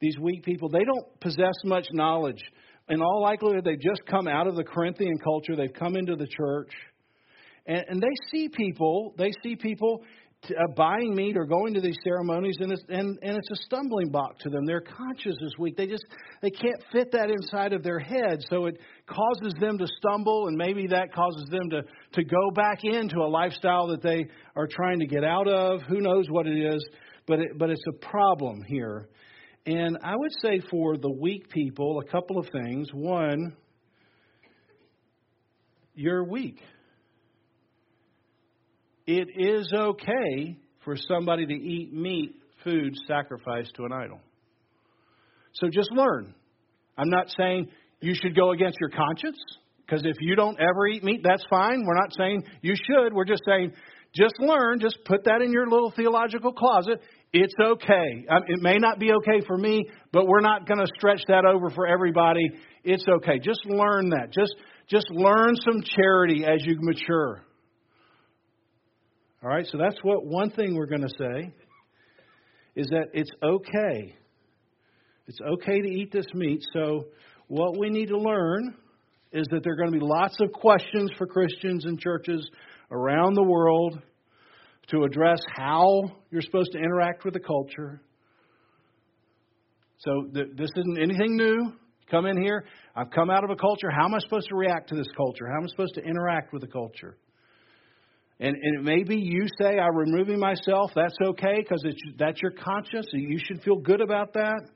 these 0.03 0.19
weak 0.19 0.45
people. 0.45 0.69
They 0.69 0.85
don't 0.85 1.21
possess 1.21 1.55
much 1.65 1.87
knowledge. 1.93 2.43
In 2.89 3.01
all 3.01 3.23
likelihood, 3.23 3.65
they've 3.65 3.81
just 3.81 4.03
come 4.11 4.29
out 4.29 4.49
of 4.49 4.57
the 4.57 4.65
Corinthian 4.65 5.17
culture. 5.23 5.57
They've 5.57 5.73
come 5.73 5.97
into 5.97 6.17
the 6.17 6.27
church. 6.27 6.73
And, 7.67 7.85
and 7.89 8.03
they 8.03 8.15
see 8.31 8.49
people, 8.49 9.15
they 9.17 9.31
see 9.43 9.55
people 9.55 10.03
to, 10.49 10.55
uh, 10.57 10.73
buying 10.77 11.15
meat 11.15 11.37
or 11.37 11.45
going 11.45 11.75
to 11.75 11.81
these 11.81 11.97
ceremonies, 12.03 12.57
and 12.59 12.73
it's, 12.73 12.83
and, 12.89 13.17
and 13.23 13.37
it's 13.37 13.51
a 13.53 13.65
stumbling 13.65 14.11
block 14.11 14.41
to 14.41 14.51
them. 14.51 14.65
Their 14.67 14.81
conscience 14.81 15.37
is 15.41 15.55
weak. 15.57 15.77
They 15.77 15.87
just 15.87 16.05
they 16.41 16.51
can't 16.51 16.83
fit 16.91 17.13
that 17.13 17.31
inside 17.31 17.73
of 17.73 17.85
their 17.85 18.01
head, 18.01 18.43
so 18.51 18.67
it 18.67 18.79
causes 19.07 19.55
them 19.61 19.79
to 19.79 19.87
stumble, 19.99 20.49
and 20.49 20.57
maybe 20.57 20.89
that 20.89 21.15
causes 21.15 21.47
them 21.49 21.71
to 21.71 21.83
to 22.15 22.25
go 22.25 22.51
back 22.57 22.81
into 22.83 23.19
a 23.21 23.29
lifestyle 23.29 23.87
that 23.89 24.03
they 24.03 24.27
are 24.57 24.67
trying 24.67 24.99
to 24.99 25.07
get 25.07 25.23
out 25.23 25.47
of. 25.47 25.83
Who 25.83 26.01
knows 26.01 26.27
what 26.29 26.49
it 26.49 26.59
is, 26.59 26.85
but 27.29 27.39
it, 27.39 27.57
but 27.57 27.71
it's 27.71 27.85
a 27.89 28.05
problem 28.05 28.65
here. 28.67 29.09
And 29.65 29.99
I 30.03 30.17
would 30.17 30.33
say 30.43 30.61
for 30.71 30.97
the 30.97 31.11
weak 31.11 31.49
people, 31.49 32.01
a 32.01 32.11
couple 32.11 32.39
of 32.39 32.49
things. 32.51 32.89
One, 32.93 33.57
you're 35.95 36.25
weak 36.25 36.61
it 39.07 39.29
is 39.37 39.73
okay 39.75 40.57
for 40.85 40.97
somebody 40.97 41.47
to 41.47 41.55
eat 41.55 41.93
meat, 41.93 42.35
food 42.65 42.95
sacrificed 43.07 43.75
to 43.77 43.85
an 43.85 43.93
idol. 43.93 44.21
So 45.55 45.69
just 45.69 45.91
learn. 45.93 46.35
I'm 46.97 47.11
not 47.11 47.27
saying 47.37 47.69
you 48.01 48.15
should 48.15 48.37
go 48.37 48.53
against 48.53 48.79
your 48.81 48.91
conscience, 48.91 49.39
because 49.85 50.05
if 50.05 50.17
you 50.21 50.37
don't 50.37 50.59
ever 50.61 50.87
eat 50.87 51.05
meat, 51.05 51.21
that's 51.23 51.45
fine. 51.51 51.85
We're 51.85 52.01
not 52.01 52.13
saying 52.17 52.45
you 52.63 52.75
should. 52.75 53.13
We're 53.13 53.25
just 53.25 53.43
saying 53.47 53.73
just 54.15 54.35
learn, 54.39 54.81
just 54.81 54.99
put 55.05 55.25
that 55.25 55.41
in 55.43 55.53
your 55.53 55.69
little 55.69 55.91
theological 55.91 56.53
closet. 56.53 57.01
It's 57.33 57.55
okay. 57.59 58.27
Um, 58.29 58.43
it 58.47 58.61
may 58.61 58.77
not 58.79 58.99
be 58.99 59.11
okay 59.13 59.45
for 59.47 59.57
me, 59.57 59.89
but 60.13 60.27
we're 60.27 60.41
not 60.41 60.67
going 60.67 60.81
to 60.81 60.87
stretch 60.99 61.23
that 61.29 61.47
over 61.47 61.71
for 61.71 61.87
everybody. 61.87 62.51
It's 62.85 63.05
okay. 63.09 63.39
Just 63.39 63.65
learn 63.65 64.11
that. 64.11 64.33
Just 64.33 64.55
just 64.89 65.07
learn 65.11 65.55
some 65.65 65.83
charity 65.97 66.45
as 66.45 66.65
you 66.67 66.77
mature. 66.81 67.45
All 69.43 69.49
right, 69.49 69.67
so 69.67 69.79
that's 69.79 69.97
what 70.03 70.27
one 70.27 70.51
thing 70.51 70.75
we're 70.75 70.87
going 70.87 71.03
to 71.03 71.09
say 71.19 71.53
is 72.77 72.89
that 72.89 73.07
it's 73.13 73.31
okay. 73.43 74.15
It's 75.27 75.39
okay 75.41 75.81
to 75.81 75.89
eat 75.89 76.13
this 76.13 76.27
meat. 76.35 76.63
So, 76.73 77.07
what 77.49 77.79
we 77.79 77.91
need 77.91 78.07
to 78.09 78.19
learn 78.19 78.75
is 79.33 79.47
that 79.51 79.63
there 79.65 79.73
are 79.73 79.77
going 79.77 79.93
to 79.93 79.99
be 79.99 80.05
lots 80.05 80.37
of 80.41 80.53
questions 80.53 81.11
for 81.17 81.27
Christians 81.27 81.87
and 81.87 81.99
churches 81.99 82.49
around 82.91 83.35
the 83.35 83.43
world 83.43 84.01
to 84.89 85.05
address 85.05 85.41
how 85.55 86.03
you're 86.31 86.43
supposed 86.43 86.73
to 86.73 86.79
interact 86.79 87.25
with 87.25 87.35
the 87.35 87.41
culture. 87.41 88.03
So, 89.99 90.29
th- 90.35 90.49
this 90.57 90.71
isn't 90.77 91.01
anything 91.01 91.37
new. 91.37 91.73
Come 92.11 92.27
in 92.27 92.43
here. 92.43 92.65
I've 92.95 93.11
come 93.11 93.31
out 93.31 93.45
of 93.45 93.51
a 93.51 93.57
culture. 93.57 93.89
How 93.91 94.05
am 94.05 94.15
I 94.15 94.19
supposed 94.19 94.49
to 94.49 94.57
react 94.57 94.89
to 94.91 94.97
this 94.97 95.07
culture? 95.17 95.47
How 95.47 95.59
am 95.59 95.65
I 95.65 95.69
supposed 95.69 95.95
to 95.95 96.03
interact 96.03 96.53
with 96.53 96.63
the 96.63 96.69
culture? 96.69 97.17
And, 98.41 98.57
and 98.61 98.85
maybe 98.85 99.17
you 99.17 99.47
say, 99.61 99.79
I'm 99.79 99.97
removing 99.97 100.41
myself. 100.41 100.91
That's 100.97 101.15
okay 101.23 101.59
because 101.59 101.85
that's 102.19 102.43
your 102.43 102.51
conscience. 102.51 103.07
You 103.13 103.39
should 103.39 103.63
feel 103.63 103.77
good 103.77 104.01
about 104.01 104.35
that. 104.35 104.69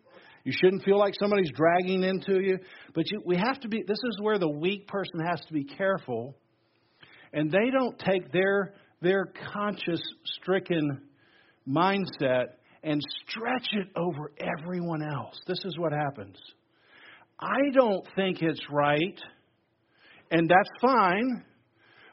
You 0.45 0.53
shouldn't 0.53 0.85
feel 0.85 0.99
like 0.99 1.15
somebody's 1.19 1.51
dragging 1.53 2.05
into 2.05 2.41
you. 2.41 2.59
But 2.95 3.11
you, 3.11 3.21
we 3.25 3.37
have 3.37 3.59
to 3.61 3.69
be, 3.69 3.83
this 3.85 3.99
is 3.99 4.21
where 4.21 4.39
the 4.39 4.49
weak 4.49 4.87
person 4.87 5.19
has 5.29 5.41
to 5.47 5.53
be 5.53 5.65
careful. 5.65 6.37
And 7.33 7.51
they 7.51 7.71
don't 7.77 7.99
take 7.99 8.31
their, 8.31 8.75
their 9.01 9.33
conscious 9.53 10.01
stricken 10.25 11.01
mindset 11.69 12.47
and 12.83 13.01
stretch 13.29 13.69
it 13.73 13.89
over 13.97 14.33
everyone 14.59 15.03
else. 15.03 15.39
This 15.47 15.59
is 15.65 15.77
what 15.79 15.93
happens. 15.93 16.37
I 17.39 17.71
don't 17.75 18.07
think 18.15 18.43
it's 18.43 18.65
right, 18.71 19.19
and 20.31 20.49
that's 20.49 20.71
fine. 20.81 21.45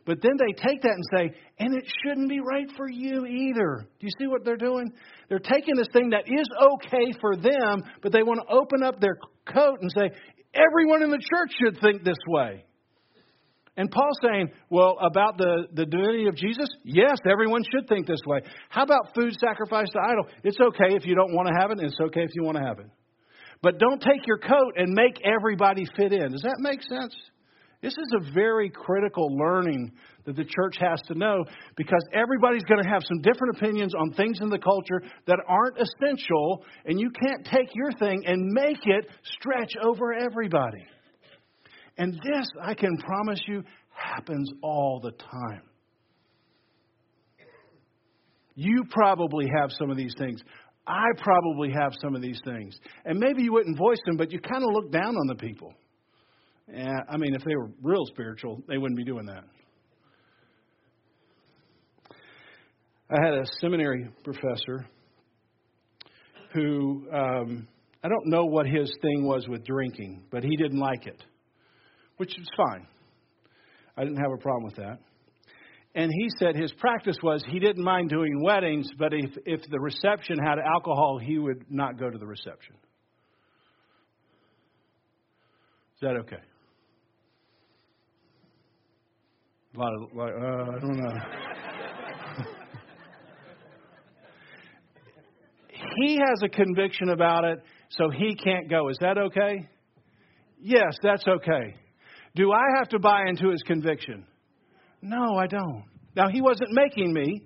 But 0.05 0.21
then 0.21 0.33
they 0.37 0.51
take 0.51 0.81
that 0.81 0.91
and 0.91 1.03
say, 1.15 1.37
and 1.59 1.75
it 1.75 1.85
shouldn't 2.03 2.27
be 2.27 2.41
right 2.41 2.69
for 2.75 2.89
you 2.89 3.25
either. 3.25 3.87
Do 3.99 4.05
you 4.05 4.11
see 4.19 4.27
what 4.27 4.43
they're 4.43 4.57
doing? 4.57 4.91
They're 5.29 5.39
taking 5.39 5.75
this 5.75 5.87
thing 5.93 6.09
that 6.09 6.27
is 6.27 6.47
okay 6.73 7.17
for 7.21 7.37
them, 7.37 7.83
but 8.01 8.11
they 8.11 8.21
want 8.21 8.41
to 8.45 8.53
open 8.53 8.83
up 8.83 8.99
their 8.99 9.17
coat 9.45 9.77
and 9.79 9.89
say, 9.97 10.11
everyone 10.53 11.03
in 11.03 11.09
the 11.09 11.19
church 11.19 11.53
should 11.57 11.79
think 11.79 12.03
this 12.03 12.17
way. 12.27 12.65
And 13.75 13.89
Paul's 13.89 14.17
saying, 14.23 14.51
well, 14.69 14.97
about 15.01 15.37
the, 15.37 15.67
the 15.73 15.85
divinity 15.85 16.27
of 16.27 16.35
Jesus, 16.35 16.69
yes, 16.83 17.17
everyone 17.29 17.63
should 17.71 17.87
think 17.87 18.05
this 18.05 18.21
way. 18.27 18.41
How 18.69 18.83
about 18.83 19.15
food 19.15 19.33
sacrificed 19.39 19.93
to 19.93 19.99
idol? 19.99 20.27
It's 20.43 20.59
okay 20.59 20.95
if 20.95 21.05
you 21.05 21.15
don't 21.15 21.33
want 21.33 21.47
to 21.47 21.59
have 21.59 21.71
it, 21.71 21.79
and 21.79 21.87
it's 21.87 21.99
okay 21.99 22.21
if 22.21 22.29
you 22.35 22.43
want 22.43 22.57
to 22.57 22.63
have 22.63 22.79
it. 22.79 22.85
But 23.63 23.79
don't 23.79 23.99
take 23.99 24.27
your 24.27 24.37
coat 24.37 24.73
and 24.75 24.93
make 24.93 25.19
everybody 25.25 25.85
fit 25.95 26.13
in. 26.13 26.31
Does 26.33 26.43
that 26.43 26.57
make 26.59 26.83
sense? 26.83 27.15
This 27.81 27.93
is 27.93 28.13
a 28.15 28.31
very 28.33 28.69
critical 28.69 29.27
learning 29.35 29.91
that 30.25 30.35
the 30.35 30.45
church 30.45 30.75
has 30.79 31.01
to 31.07 31.15
know 31.15 31.43
because 31.75 32.01
everybody's 32.13 32.63
going 32.63 32.81
to 32.81 32.89
have 32.89 33.01
some 33.05 33.21
different 33.21 33.57
opinions 33.57 33.93
on 33.93 34.13
things 34.13 34.37
in 34.39 34.49
the 34.49 34.59
culture 34.59 35.01
that 35.27 35.39
aren't 35.47 35.77
essential, 35.77 36.63
and 36.85 36.99
you 36.99 37.09
can't 37.09 37.45
take 37.45 37.69
your 37.73 37.91
thing 37.93 38.23
and 38.25 38.53
make 38.53 38.79
it 38.85 39.09
stretch 39.23 39.73
over 39.83 40.13
everybody. 40.13 40.85
And 41.97 42.13
this, 42.13 42.47
I 42.61 42.73
can 42.73 42.97
promise 42.97 43.39
you, 43.47 43.63
happens 43.89 44.49
all 44.61 44.99
the 45.01 45.11
time. 45.11 45.61
You 48.55 48.83
probably 48.89 49.47
have 49.59 49.71
some 49.71 49.89
of 49.89 49.97
these 49.97 50.13
things. 50.17 50.41
I 50.85 51.05
probably 51.17 51.71
have 51.71 51.93
some 52.01 52.15
of 52.15 52.21
these 52.21 52.39
things. 52.43 52.77
And 53.05 53.19
maybe 53.19 53.43
you 53.43 53.53
wouldn't 53.53 53.77
voice 53.77 53.99
them, 54.05 54.17
but 54.17 54.31
you 54.31 54.39
kind 54.39 54.63
of 54.63 54.69
look 54.71 54.91
down 54.91 55.15
on 55.15 55.27
the 55.27 55.35
people. 55.35 55.73
Yeah, 56.71 56.99
I 57.09 57.17
mean, 57.17 57.35
if 57.35 57.43
they 57.43 57.55
were 57.55 57.69
real 57.81 58.05
spiritual, 58.05 58.61
they 58.67 58.77
wouldn't 58.77 58.97
be 58.97 59.03
doing 59.03 59.25
that. 59.25 59.43
I 63.09 63.23
had 63.23 63.33
a 63.33 63.45
seminary 63.59 64.09
professor 64.23 64.87
who, 66.53 67.05
um, 67.13 67.67
I 68.03 68.07
don't 68.07 68.27
know 68.27 68.45
what 68.45 68.65
his 68.65 68.91
thing 69.01 69.25
was 69.25 69.47
with 69.47 69.65
drinking, 69.65 70.23
but 70.31 70.43
he 70.43 70.55
didn't 70.55 70.79
like 70.79 71.05
it, 71.05 71.21
which 72.23 72.39
is 72.39 72.47
fine. 72.55 72.87
I 73.97 74.05
didn't 74.05 74.15
have 74.15 74.31
a 74.33 74.37
problem 74.37 74.63
with 74.63 74.77
that. 74.77 74.99
And 75.93 76.09
he 76.09 76.29
said 76.39 76.55
his 76.55 76.71
practice 76.79 77.17
was 77.21 77.43
he 77.49 77.59
didn't 77.59 77.83
mind 77.83 78.09
doing 78.09 78.41
weddings, 78.41 78.87
but 78.97 79.13
if, 79.13 79.31
if 79.45 79.59
the 79.69 79.77
reception 79.77 80.37
had 80.37 80.57
alcohol, 80.57 81.19
he 81.21 81.37
would 81.37 81.65
not 81.69 81.99
go 81.99 82.09
to 82.09 82.17
the 82.17 82.25
reception. 82.25 82.75
Is 85.95 86.01
that 86.01 86.15
okay? 86.15 86.37
A 89.75 89.79
lot 89.79 89.93
of, 89.93 90.03
like, 90.15 90.31
uh, 90.31 90.71
I 90.71 90.79
don't 90.79 90.97
know. 90.97 91.09
he 95.97 96.15
has 96.15 96.41
a 96.41 96.47
conviction 96.47 97.09
about 97.09 97.43
it, 97.43 97.59
so 97.89 98.09
he 98.09 98.33
can't 98.35 98.69
go. 98.69 98.87
Is 98.87 98.97
that 99.01 99.17
okay? 99.17 99.67
Yes, 100.61 100.97
that's 101.03 101.27
okay. 101.27 101.75
Do 102.35 102.51
I 102.51 102.63
have 102.79 102.89
to 102.89 102.99
buy 102.99 103.25
into 103.27 103.49
his 103.49 103.61
conviction? 103.61 104.25
No, 105.01 105.35
I 105.37 105.47
don't. 105.47 105.83
Now, 106.15 106.29
he 106.29 106.41
wasn't 106.41 106.71
making 106.71 107.13
me, 107.13 107.43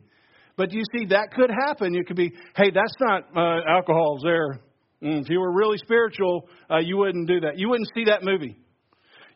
but 0.56 0.71
you 0.71 0.82
see, 0.95 1.06
that 1.08 1.34
could 1.34 1.50
happen. 1.50 1.93
You 1.93 2.06
could 2.06 2.15
be, 2.15 2.32
hey, 2.56 2.71
that's 2.73 2.93
not 3.00 3.23
uh, 3.36 3.62
alcohol's 3.67 4.21
there. 4.23 4.62
Mm, 5.04 5.21
if 5.21 5.30
you 5.30 5.39
were 5.39 5.52
really 5.52 5.78
spiritual, 5.78 6.47
uh, 6.71 6.78
you 6.78 6.97
wouldn't 6.97 7.28
do 7.28 7.41
that. 7.41 7.58
You 7.58 7.69
wouldn't 7.69 7.89
see 7.95 8.06
that 8.06 8.23
movie. 8.23 8.58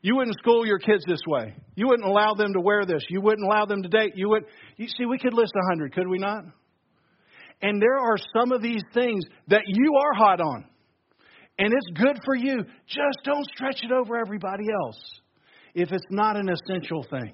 You 0.02 0.16
wouldn't 0.16 0.38
school 0.38 0.66
your 0.66 0.80
kids 0.80 1.04
this 1.06 1.22
way. 1.28 1.54
You 1.76 1.88
wouldn't 1.88 2.08
allow 2.08 2.34
them 2.34 2.54
to 2.54 2.62
wear 2.62 2.86
this. 2.86 3.04
You 3.10 3.22
wouldn't 3.22 3.46
allow 3.46 3.66
them 3.66 3.84
to 3.84 3.90
date. 3.90 4.14
You 4.16 4.30
would. 4.30 4.46
You 4.78 4.88
see, 4.88 5.06
we 5.06 5.20
could 5.20 5.34
list 5.34 5.54
a 5.56 5.70
hundred, 5.70 5.94
could 5.94 6.08
we 6.08 6.18
not? 6.18 6.44
And 7.62 7.80
there 7.80 8.00
are 8.00 8.18
some 8.36 8.52
of 8.52 8.64
these 8.64 8.82
things 8.96 9.24
that 9.50 9.62
you 9.68 9.96
are 9.96 10.14
hot 10.16 10.42
on, 10.42 10.66
and 11.60 11.72
it's 11.72 12.02
good 12.02 12.18
for 12.26 12.36
you. 12.36 12.64
Just 12.88 13.20
don't 13.24 13.46
stretch 13.56 13.84
it 13.84 13.92
over 13.92 14.18
everybody 14.18 14.66
else 14.84 15.22
if 15.74 15.92
it's 15.92 16.06
not 16.10 16.38
an 16.38 16.50
essential 16.50 17.06
thing. 17.10 17.34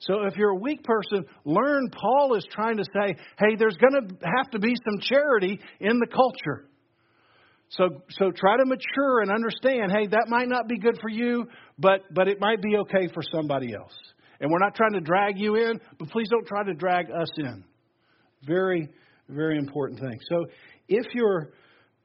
So 0.00 0.24
if 0.24 0.36
you're 0.36 0.50
a 0.50 0.58
weak 0.58 0.82
person, 0.82 1.24
learn 1.44 1.88
Paul 1.90 2.34
is 2.34 2.44
trying 2.50 2.76
to 2.78 2.84
say, 2.84 3.16
hey, 3.38 3.54
there's 3.56 3.76
going 3.76 3.92
to 3.92 4.16
have 4.36 4.50
to 4.50 4.58
be 4.58 4.74
some 4.84 5.00
charity 5.00 5.60
in 5.80 5.98
the 5.98 6.06
culture. 6.06 6.68
So 7.68 8.02
so 8.10 8.30
try 8.30 8.58
to 8.58 8.64
mature 8.66 9.20
and 9.20 9.30
understand, 9.30 9.92
hey, 9.92 10.06
that 10.08 10.26
might 10.28 10.48
not 10.48 10.68
be 10.68 10.78
good 10.78 10.98
for 11.00 11.08
you, 11.08 11.46
but 11.78 12.00
but 12.12 12.28
it 12.28 12.38
might 12.40 12.60
be 12.60 12.76
okay 12.78 13.08
for 13.14 13.22
somebody 13.32 13.74
else. 13.74 13.94
And 14.40 14.50
we're 14.50 14.58
not 14.58 14.74
trying 14.74 14.92
to 14.92 15.00
drag 15.00 15.38
you 15.38 15.54
in, 15.54 15.80
but 15.98 16.10
please 16.10 16.28
don't 16.28 16.46
try 16.46 16.64
to 16.64 16.74
drag 16.74 17.06
us 17.10 17.28
in. 17.38 17.64
Very 18.44 18.88
very 19.28 19.56
important 19.56 20.00
thing. 20.00 20.18
So 20.28 20.44
if 20.88 21.06
you're 21.14 21.52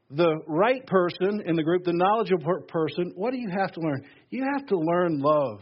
the 0.10 0.41
right 0.48 0.86
person 0.86 1.41
in 1.46 1.56
the 1.56 1.63
group, 1.63 1.84
the 1.84 1.93
knowledgeable 1.93 2.62
person, 2.67 3.12
what 3.15 3.32
do 3.32 3.38
you 3.38 3.50
have 3.50 3.72
to 3.74 3.82
learn? 3.82 4.04
You 4.30 4.46
have 4.56 4.65
to 4.67 4.78
learn 4.78 5.20
love. 5.20 5.60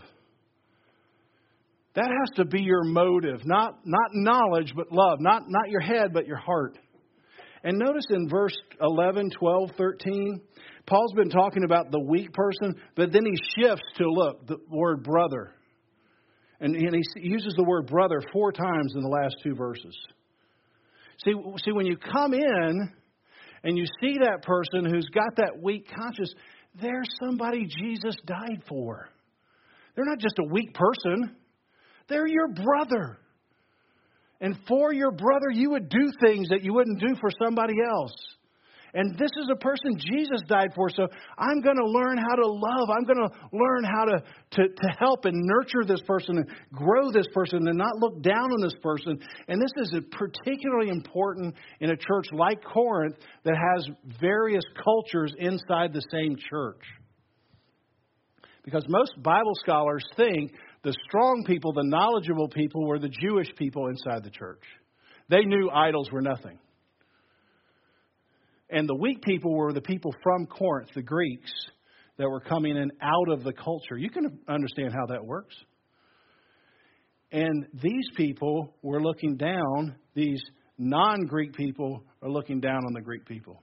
That 1.96 2.10
has 2.10 2.36
to 2.36 2.46
be 2.46 2.62
your 2.62 2.84
motive, 2.84 3.42
not, 3.46 3.80
not 3.86 4.10
knowledge, 4.14 4.74
but 4.76 4.92
love. 4.92 5.20
Not, 5.20 5.44
not 5.48 5.70
your 5.70 5.80
head, 5.80 6.14
but 6.14 6.28
your 6.28 6.38
heart. 6.38 6.78
And 7.64 7.80
notice 7.80 8.06
in 8.10 8.30
verse 8.30 8.56
11, 8.82 9.32
12, 9.40 9.72
13, 9.78 10.42
Paul's 10.86 11.14
been 11.14 11.30
talking 11.30 11.64
about 11.64 11.90
the 11.90 12.00
weak 12.00 12.32
person, 12.34 12.76
but 12.96 13.12
then 13.12 13.24
he 13.26 13.36
shifts 13.58 13.86
to 13.98 14.08
look, 14.08 14.46
the 14.46 14.58
word 14.70 15.04
brother. 15.04 15.54
And, 16.60 16.76
and 16.76 16.96
he 17.16 17.28
uses 17.28 17.56
the 17.56 17.64
word 17.64 17.88
brother 17.88 18.22
four 18.32 18.52
times 18.52 18.94
in 18.96 19.02
the 19.02 19.10
last 19.10 19.36
two 19.42 19.56
verses. 19.56 19.98
See, 21.24 21.34
see, 21.64 21.72
when 21.72 21.86
you 21.86 21.98
come 21.98 22.34
in 22.34 22.92
and 23.66 23.78
you 23.78 23.86
see 24.00 24.20
that 24.20 24.44
person 24.44 24.86
who's 24.86 25.08
got 25.14 25.36
that 25.38 25.62
weak 25.62 25.90
conscience, 25.94 26.34
they're 26.80 27.04
somebody 27.22 27.66
Jesus 27.66 28.16
died 28.26 28.62
for. 28.70 29.10
They're 29.96 30.06
not 30.06 30.20
just 30.20 30.38
a 30.40 30.48
weak 30.54 30.74
person. 30.74 31.36
They're 32.08 32.28
your 32.28 32.50
brother. 32.50 33.18
And 34.40 34.56
for 34.68 34.94
your 34.94 35.12
brother, 35.12 35.50
you 35.52 35.72
would 35.72 35.90
do 35.90 36.12
things 36.24 36.50
that 36.50 36.64
you 36.64 36.74
wouldn't 36.74 37.00
do 37.00 37.16
for 37.20 37.30
somebody 37.44 37.74
else. 37.84 38.14
And 38.96 39.12
this 39.20 39.32
is 39.38 39.50
a 39.52 39.58
person 39.58 39.98
Jesus 39.98 40.42
died 40.48 40.72
for. 40.74 40.90
So 40.90 41.06
I'm 41.38 41.60
going 41.60 41.76
to 41.76 41.86
learn 41.86 42.18
how 42.18 42.36
to 42.36 42.48
love. 42.48 42.90
I'm 42.90 43.04
going 43.04 43.28
to 43.28 43.36
learn 43.52 43.84
how 43.84 44.06
to, 44.06 44.24
to, 44.52 44.70
to 44.70 44.88
help 44.98 45.26
and 45.26 45.36
nurture 45.36 45.84
this 45.86 46.02
person 46.08 46.38
and 46.38 46.48
grow 46.72 47.12
this 47.12 47.28
person 47.34 47.68
and 47.68 47.78
not 47.78 47.98
look 48.00 48.22
down 48.22 48.54
on 48.54 48.62
this 48.62 48.76
person. 48.82 49.20
And 49.50 49.62
this 49.62 49.72
is 49.84 50.02
particularly 50.12 50.88
important 50.88 51.56
in 51.82 51.92
a 51.92 51.98
church 51.98 52.28
like 52.32 52.64
Corinth 52.64 53.18
that 53.44 53.58
has 53.76 53.90
various 54.22 54.64
cultures 54.82 55.34
inside 55.40 55.92
the 55.92 56.04
same 56.10 56.38
church. 56.50 56.82
Because 58.64 58.86
most 58.88 59.12
Bible 59.22 59.56
scholars 59.56 60.06
think 60.16 60.54
the 60.84 60.96
strong 61.06 61.44
people, 61.46 61.74
the 61.74 61.84
knowledgeable 61.84 62.48
people, 62.48 62.88
were 62.88 62.98
the 62.98 63.10
Jewish 63.10 63.54
people 63.58 63.88
inside 63.88 64.24
the 64.24 64.32
church. 64.32 64.64
They 65.28 65.44
knew 65.44 65.70
idols 65.70 66.10
were 66.14 66.22
nothing. 66.22 66.58
And 68.70 68.90
the 68.90 68.96
weak 68.96 69.22
people 69.22 69.54
were 69.54 69.74
the 69.74 69.82
people 69.82 70.14
from 70.24 70.48
Corinth, 70.48 70.90
the 70.96 71.04
Greeks, 71.04 71.52
that 72.18 72.30
were 72.30 72.40
coming 72.40 72.78
in 72.78 72.92
out 73.02 73.30
of 73.30 73.44
the 73.44 73.54
culture. 73.54 73.98
You 73.98 74.10
can 74.10 74.40
understand 74.48 74.94
how 74.94 75.06
that 75.08 75.26
works. 75.26 75.56
And 77.32 77.68
these 77.74 78.08
people 78.16 78.74
were 78.82 79.02
looking 79.02 79.36
down, 79.36 79.96
these 80.14 80.42
non 80.78 81.26
Greek 81.26 81.54
people 81.54 82.04
are 82.22 82.30
looking 82.30 82.62
down 82.62 82.86
on 82.86 82.94
the 82.94 83.02
Greek 83.02 83.26
people. 83.26 83.62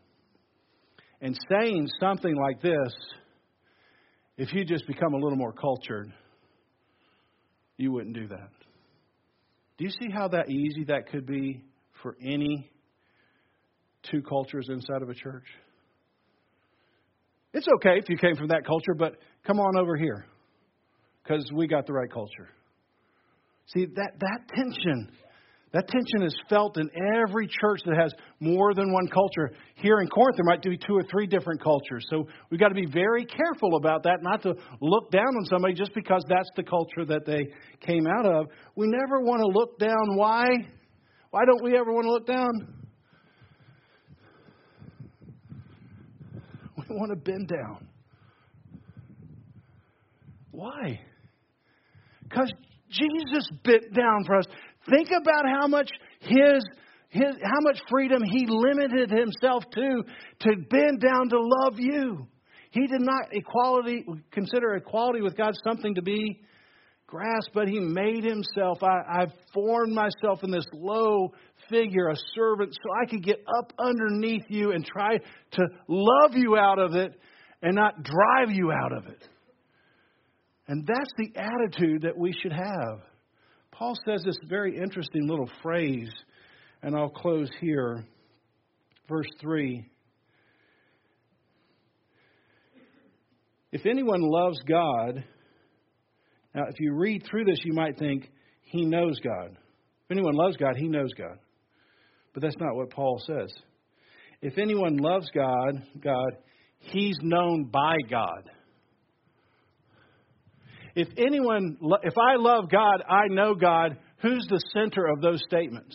And 1.20 1.38
saying 1.50 1.88
something 2.00 2.34
like 2.34 2.60
this, 2.60 2.92
if 4.36 4.52
you 4.52 4.64
just 4.64 4.86
become 4.86 5.14
a 5.14 5.16
little 5.16 5.38
more 5.38 5.52
cultured, 5.52 6.12
you 7.76 7.92
wouldn't 7.92 8.14
do 8.14 8.28
that. 8.28 8.50
Do 9.78 9.84
you 9.84 9.90
see 9.90 10.10
how 10.12 10.28
that 10.28 10.50
easy 10.50 10.84
that 10.88 11.10
could 11.10 11.26
be 11.26 11.64
for 12.02 12.16
any 12.20 12.70
two 14.10 14.22
cultures 14.22 14.68
inside 14.68 15.02
of 15.02 15.08
a 15.08 15.14
church? 15.14 15.44
It's 17.54 17.66
okay 17.76 17.98
if 17.98 18.08
you 18.08 18.16
came 18.16 18.36
from 18.36 18.48
that 18.48 18.64
culture, 18.66 18.94
but 18.96 19.16
come 19.46 19.60
on 19.60 19.78
over 19.78 19.96
here 19.96 20.26
because 21.22 21.48
we 21.52 21.66
got 21.66 21.86
the 21.86 21.92
right 21.92 22.10
culture. 22.10 22.48
See, 23.66 23.86
that, 23.86 24.12
that 24.18 24.40
tension 24.54 25.10
that 25.72 25.88
tension 25.88 26.22
is 26.22 26.38
felt 26.50 26.76
in 26.76 26.90
every 27.26 27.46
church 27.46 27.80
that 27.86 27.96
has 27.98 28.12
more 28.40 28.74
than 28.74 28.92
one 28.92 29.08
culture. 29.08 29.52
Here 29.76 30.00
in 30.00 30.08
Corinth, 30.08 30.36
there 30.36 30.44
might 30.44 30.62
be 30.62 30.76
two 30.76 30.94
or 30.94 31.02
three 31.10 31.26
different 31.26 31.62
cultures. 31.62 32.04
So 32.10 32.28
we've 32.50 32.60
got 32.60 32.68
to 32.68 32.74
be 32.74 32.86
very 32.86 33.24
careful 33.24 33.76
about 33.76 34.02
that, 34.02 34.18
not 34.20 34.42
to 34.42 34.54
look 34.80 35.10
down 35.10 35.28
on 35.28 35.46
somebody 35.46 35.72
just 35.72 35.94
because 35.94 36.24
that's 36.28 36.50
the 36.56 36.62
culture 36.62 37.06
that 37.06 37.24
they 37.24 37.48
came 37.80 38.06
out 38.06 38.26
of. 38.26 38.46
We 38.76 38.86
never 38.86 39.22
want 39.22 39.40
to 39.40 39.46
look 39.46 39.78
down. 39.78 40.16
Why? 40.16 40.44
Why 41.30 41.44
don't 41.46 41.64
we 41.64 41.76
ever 41.76 41.90
want 41.90 42.04
to 42.04 42.10
look 42.10 42.26
down? 42.26 42.81
We 46.92 46.98
want 46.98 47.10
to 47.10 47.16
bend 47.16 47.48
down. 47.48 47.88
Why? 50.50 51.00
Because 52.24 52.52
Jesus 52.90 53.48
bent 53.64 53.94
down 53.94 54.24
for 54.26 54.36
us. 54.36 54.44
Think 54.90 55.08
about 55.08 55.46
how 55.46 55.66
much 55.68 55.90
his 56.20 56.62
his, 57.08 57.36
how 57.42 57.60
much 57.60 57.78
freedom 57.88 58.22
he 58.22 58.46
limited 58.46 59.10
himself 59.10 59.64
to 59.72 60.02
to 60.40 60.56
bend 60.68 61.00
down 61.00 61.30
to 61.30 61.40
love 61.40 61.78
you. 61.78 62.26
He 62.70 62.86
did 62.86 63.00
not 63.00 63.28
equality 63.32 64.04
consider 64.30 64.74
equality 64.74 65.22
with 65.22 65.34
God 65.34 65.54
something 65.64 65.94
to 65.94 66.02
be 66.02 66.40
grasped, 67.12 67.52
but 67.52 67.68
he 67.68 67.78
made 67.78 68.24
himself. 68.24 68.82
I, 68.82 69.20
I've 69.20 69.32
formed 69.52 69.94
myself 69.94 70.42
in 70.42 70.50
this 70.50 70.64
low 70.72 71.30
figure, 71.68 72.08
a 72.08 72.16
servant, 72.34 72.72
so 72.72 72.90
I 73.02 73.06
could 73.06 73.22
get 73.22 73.44
up 73.58 73.72
underneath 73.78 74.44
you 74.48 74.72
and 74.72 74.84
try 74.84 75.18
to 75.18 75.62
love 75.88 76.34
you 76.34 76.56
out 76.56 76.78
of 76.78 76.94
it 76.94 77.12
and 77.60 77.74
not 77.74 78.02
drive 78.02 78.50
you 78.50 78.72
out 78.72 78.96
of 78.96 79.06
it. 79.08 79.28
And 80.68 80.86
that's 80.86 81.10
the 81.18 81.38
attitude 81.38 82.02
that 82.02 82.16
we 82.16 82.32
should 82.32 82.52
have. 82.52 83.02
Paul 83.72 83.94
says 84.06 84.22
this 84.24 84.36
very 84.48 84.78
interesting 84.78 85.28
little 85.28 85.50
phrase, 85.62 86.10
and 86.82 86.96
I'll 86.96 87.10
close 87.10 87.50
here. 87.60 88.06
Verse 89.06 89.28
3. 89.42 89.84
If 93.70 93.84
anyone 93.84 94.22
loves 94.22 94.58
God, 94.66 95.24
now 96.54 96.64
if 96.68 96.80
you 96.80 96.94
read 96.94 97.24
through 97.28 97.44
this, 97.44 97.58
you 97.64 97.72
might 97.72 97.98
think 97.98 98.30
he 98.62 98.84
knows 98.84 99.18
God. 99.20 99.50
If 99.52 100.10
anyone 100.10 100.34
loves 100.34 100.56
God, 100.56 100.76
he 100.76 100.88
knows 100.88 101.12
God. 101.16 101.38
But 102.34 102.42
that's 102.42 102.58
not 102.58 102.74
what 102.74 102.90
Paul 102.90 103.22
says. 103.26 103.52
If 104.40 104.58
anyone 104.58 104.96
loves 104.96 105.28
God, 105.34 105.82
God, 106.02 106.32
he's 106.78 107.16
known 107.22 107.70
by 107.72 107.96
God. 108.10 108.50
If 110.94 111.08
anyone, 111.16 111.78
if 112.02 112.14
I 112.18 112.36
love 112.36 112.70
God, 112.70 113.02
I 113.08 113.28
know 113.28 113.54
God, 113.54 113.96
who's 114.20 114.46
the 114.48 114.60
center 114.74 115.06
of 115.06 115.22
those 115.22 115.42
statements? 115.46 115.94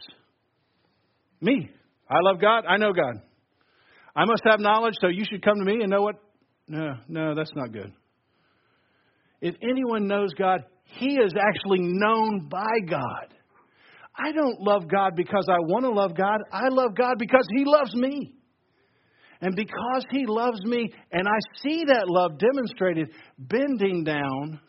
Me. 1.39 1.70
I 2.10 2.17
love 2.22 2.39
God, 2.39 2.65
I 2.67 2.78
know 2.78 2.93
God. 2.93 3.22
I 4.15 4.26
must 4.26 4.41
have 4.46 4.60
knowledge, 4.60 4.96
so 5.00 5.08
you 5.08 5.26
should 5.30 5.43
come 5.43 5.58
to 5.60 5.65
me 5.65 5.82
and 5.82 5.91
know 5.91 6.02
what. 6.02 6.15
No, 6.67 6.96
no, 7.08 7.36
that's 7.36 7.52
not 7.56 7.72
good. 7.72 7.93
If 9.42 9.56
anyone 9.62 10.08
knows 10.08 10.33
God, 10.38 10.62
he 10.83 11.15
is 11.15 11.33
actually 11.40 11.79
known 11.81 12.48
by 12.50 12.79
God. 12.90 13.33
I 14.17 14.31
don't 14.31 14.60
love 14.60 14.88
God 14.90 15.15
because 15.15 15.46
I 15.50 15.60
want 15.60 15.85
to 15.85 15.92
love 15.92 16.15
God. 16.15 16.40
I 16.52 16.69
love 16.69 16.96
God 16.96 17.15
because 17.19 17.46
He 17.56 17.65
loves 17.65 17.94
me. 17.94 18.33
And 19.42 19.56
because 19.56 20.06
He 20.10 20.25
loves 20.25 20.60
me, 20.63 20.92
and 21.12 21.27
I 21.27 21.38
see 21.62 21.83
that 21.88 22.06
love 22.08 22.40
demonstrated 22.40 23.10
bending 23.38 24.04
down 24.04 24.60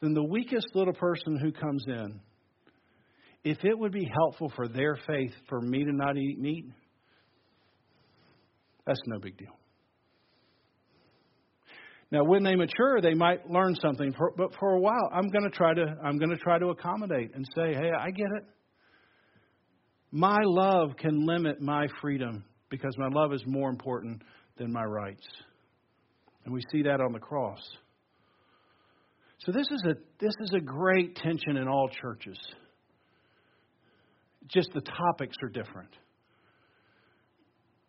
then 0.00 0.14
the 0.14 0.24
weakest 0.24 0.66
little 0.74 0.94
person 0.94 1.38
who 1.38 1.52
comes 1.52 1.84
in, 1.86 2.20
if 3.44 3.58
it 3.64 3.78
would 3.78 3.92
be 3.92 4.10
helpful 4.10 4.50
for 4.56 4.66
their 4.66 4.96
faith 5.06 5.32
for 5.48 5.60
me 5.60 5.84
to 5.84 5.92
not 5.92 6.16
eat 6.16 6.38
meat, 6.38 6.64
that's 8.86 9.00
no 9.06 9.18
big 9.18 9.36
deal. 9.36 9.59
Now, 12.12 12.24
when 12.24 12.42
they 12.42 12.56
mature, 12.56 13.00
they 13.00 13.14
might 13.14 13.48
learn 13.48 13.76
something, 13.76 14.12
but 14.36 14.54
for 14.58 14.72
a 14.72 14.80
while, 14.80 15.08
I'm 15.12 15.28
going 15.28 15.44
to 15.44 15.56
try 15.56 15.74
to 15.74 15.96
I'm 16.04 16.18
going 16.18 16.30
to 16.30 16.36
try 16.36 16.58
to 16.58 16.68
accommodate 16.68 17.32
and 17.34 17.46
say, 17.54 17.72
"Hey, 17.72 17.90
I 17.96 18.10
get 18.10 18.26
it. 18.36 18.44
my 20.10 20.38
love 20.42 20.96
can 20.96 21.24
limit 21.24 21.60
my 21.60 21.86
freedom 22.00 22.44
because 22.68 22.96
my 22.98 23.08
love 23.08 23.32
is 23.32 23.42
more 23.46 23.70
important 23.70 24.22
than 24.56 24.72
my 24.72 24.84
rights. 24.84 25.26
And 26.44 26.54
we 26.54 26.62
see 26.72 26.82
that 26.82 27.00
on 27.00 27.12
the 27.12 27.18
cross. 27.18 27.60
So 29.38 29.52
this 29.52 29.66
is 29.70 29.82
a 29.86 29.94
this 30.20 30.34
is 30.40 30.52
a 30.54 30.60
great 30.60 31.16
tension 31.16 31.56
in 31.56 31.68
all 31.68 31.88
churches. 32.00 32.38
Just 34.48 34.70
the 34.72 34.80
topics 34.80 35.36
are 35.42 35.48
different. 35.48 35.90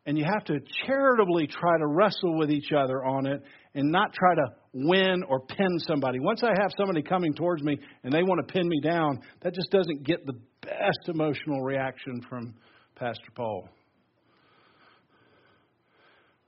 And 0.06 0.18
you 0.18 0.26
have 0.26 0.44
to 0.46 0.60
charitably 0.86 1.48
try 1.48 1.78
to 1.78 1.88
wrestle 1.88 2.38
with 2.38 2.50
each 2.50 2.72
other 2.76 3.06
on 3.06 3.28
it 3.28 3.44
and 3.74 3.92
not 3.92 4.14
try 4.14 4.36
to 4.36 4.46
win 4.74 5.24
or 5.28 5.40
pin 5.42 5.80
somebody. 5.80 6.20
Once 6.20 6.44
I 6.44 6.52
have 6.62 6.72
somebody 6.78 7.02
coming 7.02 7.34
towards 7.34 7.64
me 7.64 7.78
and 8.04 8.14
they 8.14 8.24
want 8.24 8.46
to 8.46 8.54
pin 8.54 8.68
me 8.68 8.80
down, 8.82 9.20
that 9.42 9.54
just 9.54 9.72
doesn't 9.72 10.04
get 10.04 10.26
the 10.26 10.34
best 10.62 11.08
emotional 11.08 11.62
reaction 11.62 12.22
from 12.30 12.54
Pastor 12.96 13.32
Paul. 13.36 13.68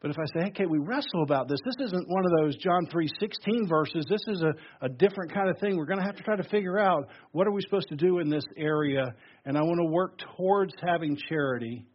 But 0.03 0.11
if 0.11 0.17
I 0.19 0.25
say, 0.33 0.45
hey, 0.47 0.51
can 0.51 0.69
we 0.69 0.79
wrestle 0.79 1.23
about 1.23 1.47
this? 1.47 1.59
This 1.63 1.87
isn't 1.87 2.09
one 2.09 2.25
of 2.25 2.31
those 2.41 2.57
John 2.57 2.87
3.16 2.87 3.69
verses. 3.69 4.05
This 4.09 4.19
is 4.27 4.43
a, 4.43 4.85
a 4.85 4.89
different 4.89 5.33
kind 5.33 5.49
of 5.49 5.57
thing. 5.59 5.77
We're 5.77 5.85
going 5.85 5.99
to 5.99 6.05
have 6.05 6.17
to 6.17 6.23
try 6.23 6.35
to 6.35 6.43
figure 6.43 6.77
out 6.77 7.07
what 7.31 7.47
are 7.47 7.51
we 7.51 7.61
supposed 7.61 7.87
to 7.87 7.95
do 7.95 8.19
in 8.19 8.29
this 8.29 8.43
area. 8.57 9.05
And 9.45 9.57
I 9.57 9.61
want 9.61 9.79
to 9.79 9.89
work 9.89 10.19
towards 10.35 10.73
having 10.85 11.17
charity. 11.29 11.85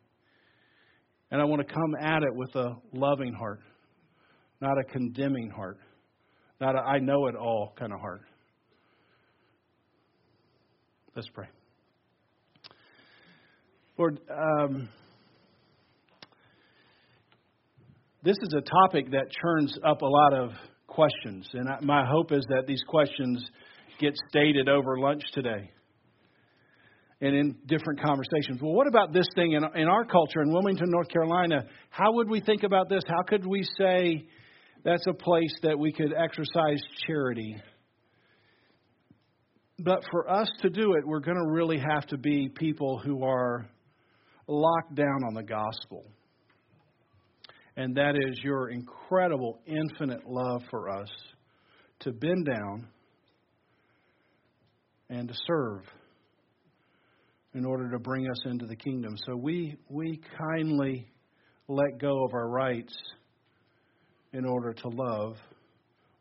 And 1.31 1.43
I 1.43 1.45
want 1.45 1.61
to 1.61 1.71
come 1.71 1.95
at 2.01 2.23
it 2.23 2.35
with 2.35 2.57
a 2.57 2.77
loving 2.95 3.35
heart, 3.35 3.61
not 4.61 4.79
a 4.79 4.85
condemning 4.85 5.51
heart, 5.51 5.79
not 6.61 6.75
a 6.75 6.81
I 6.81 6.99
know 6.99 7.27
it 7.27 7.37
all 7.37 7.73
kind 7.79 7.93
of 7.93 8.01
heart. 8.01 8.23
Let's 11.15 11.29
pray. 11.29 11.47
Lord, 13.97 14.21
um, 14.31 14.89
this 18.23 18.37
is 18.41 18.55
a 18.57 18.61
topic 18.61 19.11
that 19.11 19.27
churns 19.43 19.77
up 19.85 20.03
a 20.03 20.07
lot 20.07 20.35
of 20.35 20.51
questions, 20.87 21.49
and 21.55 21.69
I, 21.69 21.79
my 21.83 22.05
hope 22.07 22.31
is 22.33 22.45
that 22.51 22.67
these 22.67 22.83
questions 22.87 23.45
get 23.99 24.15
stated 24.29 24.69
over 24.69 24.99
lunch 24.99 25.23
today 25.33 25.71
and 27.21 27.35
in 27.35 27.57
different 27.67 28.01
conversations. 28.01 28.61
Well, 28.63 28.73
what 28.73 28.87
about 28.87 29.13
this 29.13 29.27
thing 29.35 29.53
in, 29.53 29.65
in 29.75 29.89
our 29.89 30.05
culture 30.05 30.43
in 30.43 30.53
Wilmington, 30.53 30.87
North 30.89 31.09
Carolina? 31.09 31.65
How 31.91 32.13
would 32.13 32.29
we 32.29 32.41
think 32.41 32.63
about 32.63 32.89
this? 32.89 33.03
How 33.09 33.23
could 33.23 33.45
we 33.45 33.65
say 33.77 34.27
that's 34.85 35.07
a 35.09 35.15
place 35.15 35.55
that 35.63 35.79
we 35.79 35.93
could 35.93 36.13
exercise 36.13 36.81
charity? 37.07 37.57
But 39.79 40.05
for 40.11 40.31
us 40.31 40.49
to 40.63 40.71
do 40.71 40.95
it, 40.95 41.07
we're 41.07 41.21
going 41.21 41.37
to 41.37 41.53
really 41.53 41.79
have 41.79 42.07
to 42.09 42.19
be 42.19 42.49
people 42.49 42.99
who 42.99 43.25
are 43.25 43.69
locked 44.47 44.95
down 44.95 45.25
on 45.27 45.35
the 45.35 45.43
gospel 45.43 46.05
and 47.79 47.95
that 47.95 48.17
is 48.17 48.41
your 48.43 48.71
incredible, 48.71 49.61
infinite 49.65 50.27
love 50.27 50.63
for 50.69 50.89
us 50.91 51.09
to 52.01 52.11
bend 52.11 52.45
down 52.45 52.89
and 55.09 55.29
to 55.29 55.35
serve 55.47 55.83
in 57.55 57.65
order 57.65 57.89
to 57.89 58.01
bring 58.01 58.29
us 58.29 58.41
into 58.47 58.67
the 58.67 58.75
kingdom. 58.75 59.15
So 59.27 59.37
we, 59.37 59.77
we 59.89 60.21
kindly 60.37 61.09
let 61.69 62.01
go 62.01 62.25
of 62.25 62.35
our 62.35 62.49
rights 62.49 62.93
in 64.33 64.45
order 64.45 64.73
to 64.73 64.89
love 64.89 65.37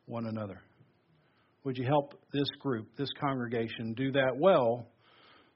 one 0.05 0.25
another. 0.27 0.61
Would 1.63 1.77
you 1.77 1.85
help 1.85 2.13
this 2.31 2.47
group, 2.59 2.87
this 2.97 3.09
congregation, 3.19 3.93
do 3.93 4.11
that 4.13 4.37
well 4.37 4.87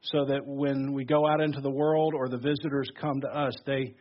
so 0.01 0.25
that 0.25 0.45
when 0.45 0.93
we 0.93 1.05
go 1.05 1.27
out 1.27 1.41
into 1.41 1.61
the 1.61 1.69
world 1.69 2.13
or 2.15 2.27
the 2.27 2.37
visitors 2.37 2.89
come 2.99 3.21
to 3.21 3.27
us, 3.27 3.53
they 3.65 3.95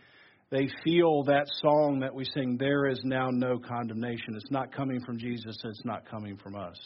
they 0.51 0.69
feel 0.83 1.23
that 1.25 1.47
song 1.63 2.01
that 2.01 2.13
we 2.13 2.25
sing, 2.25 2.57
There 2.59 2.87
is 2.89 3.01
now 3.05 3.29
no 3.31 3.59
condemnation. 3.59 4.35
It's 4.35 4.51
not 4.51 4.75
coming 4.75 5.01
from 5.05 5.17
Jesus, 5.17 5.57
it's 5.65 5.85
not 5.85 6.09
coming 6.11 6.37
from 6.37 6.57
us. 6.57 6.77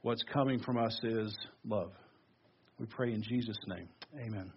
What's 0.00 0.22
coming 0.32 0.58
from 0.58 0.78
us 0.78 0.98
is 1.02 1.36
love. 1.66 1.92
We 2.78 2.86
pray 2.86 3.12
in 3.12 3.22
Jesus' 3.22 3.56
name. 3.66 3.88
Amen. 4.18 4.50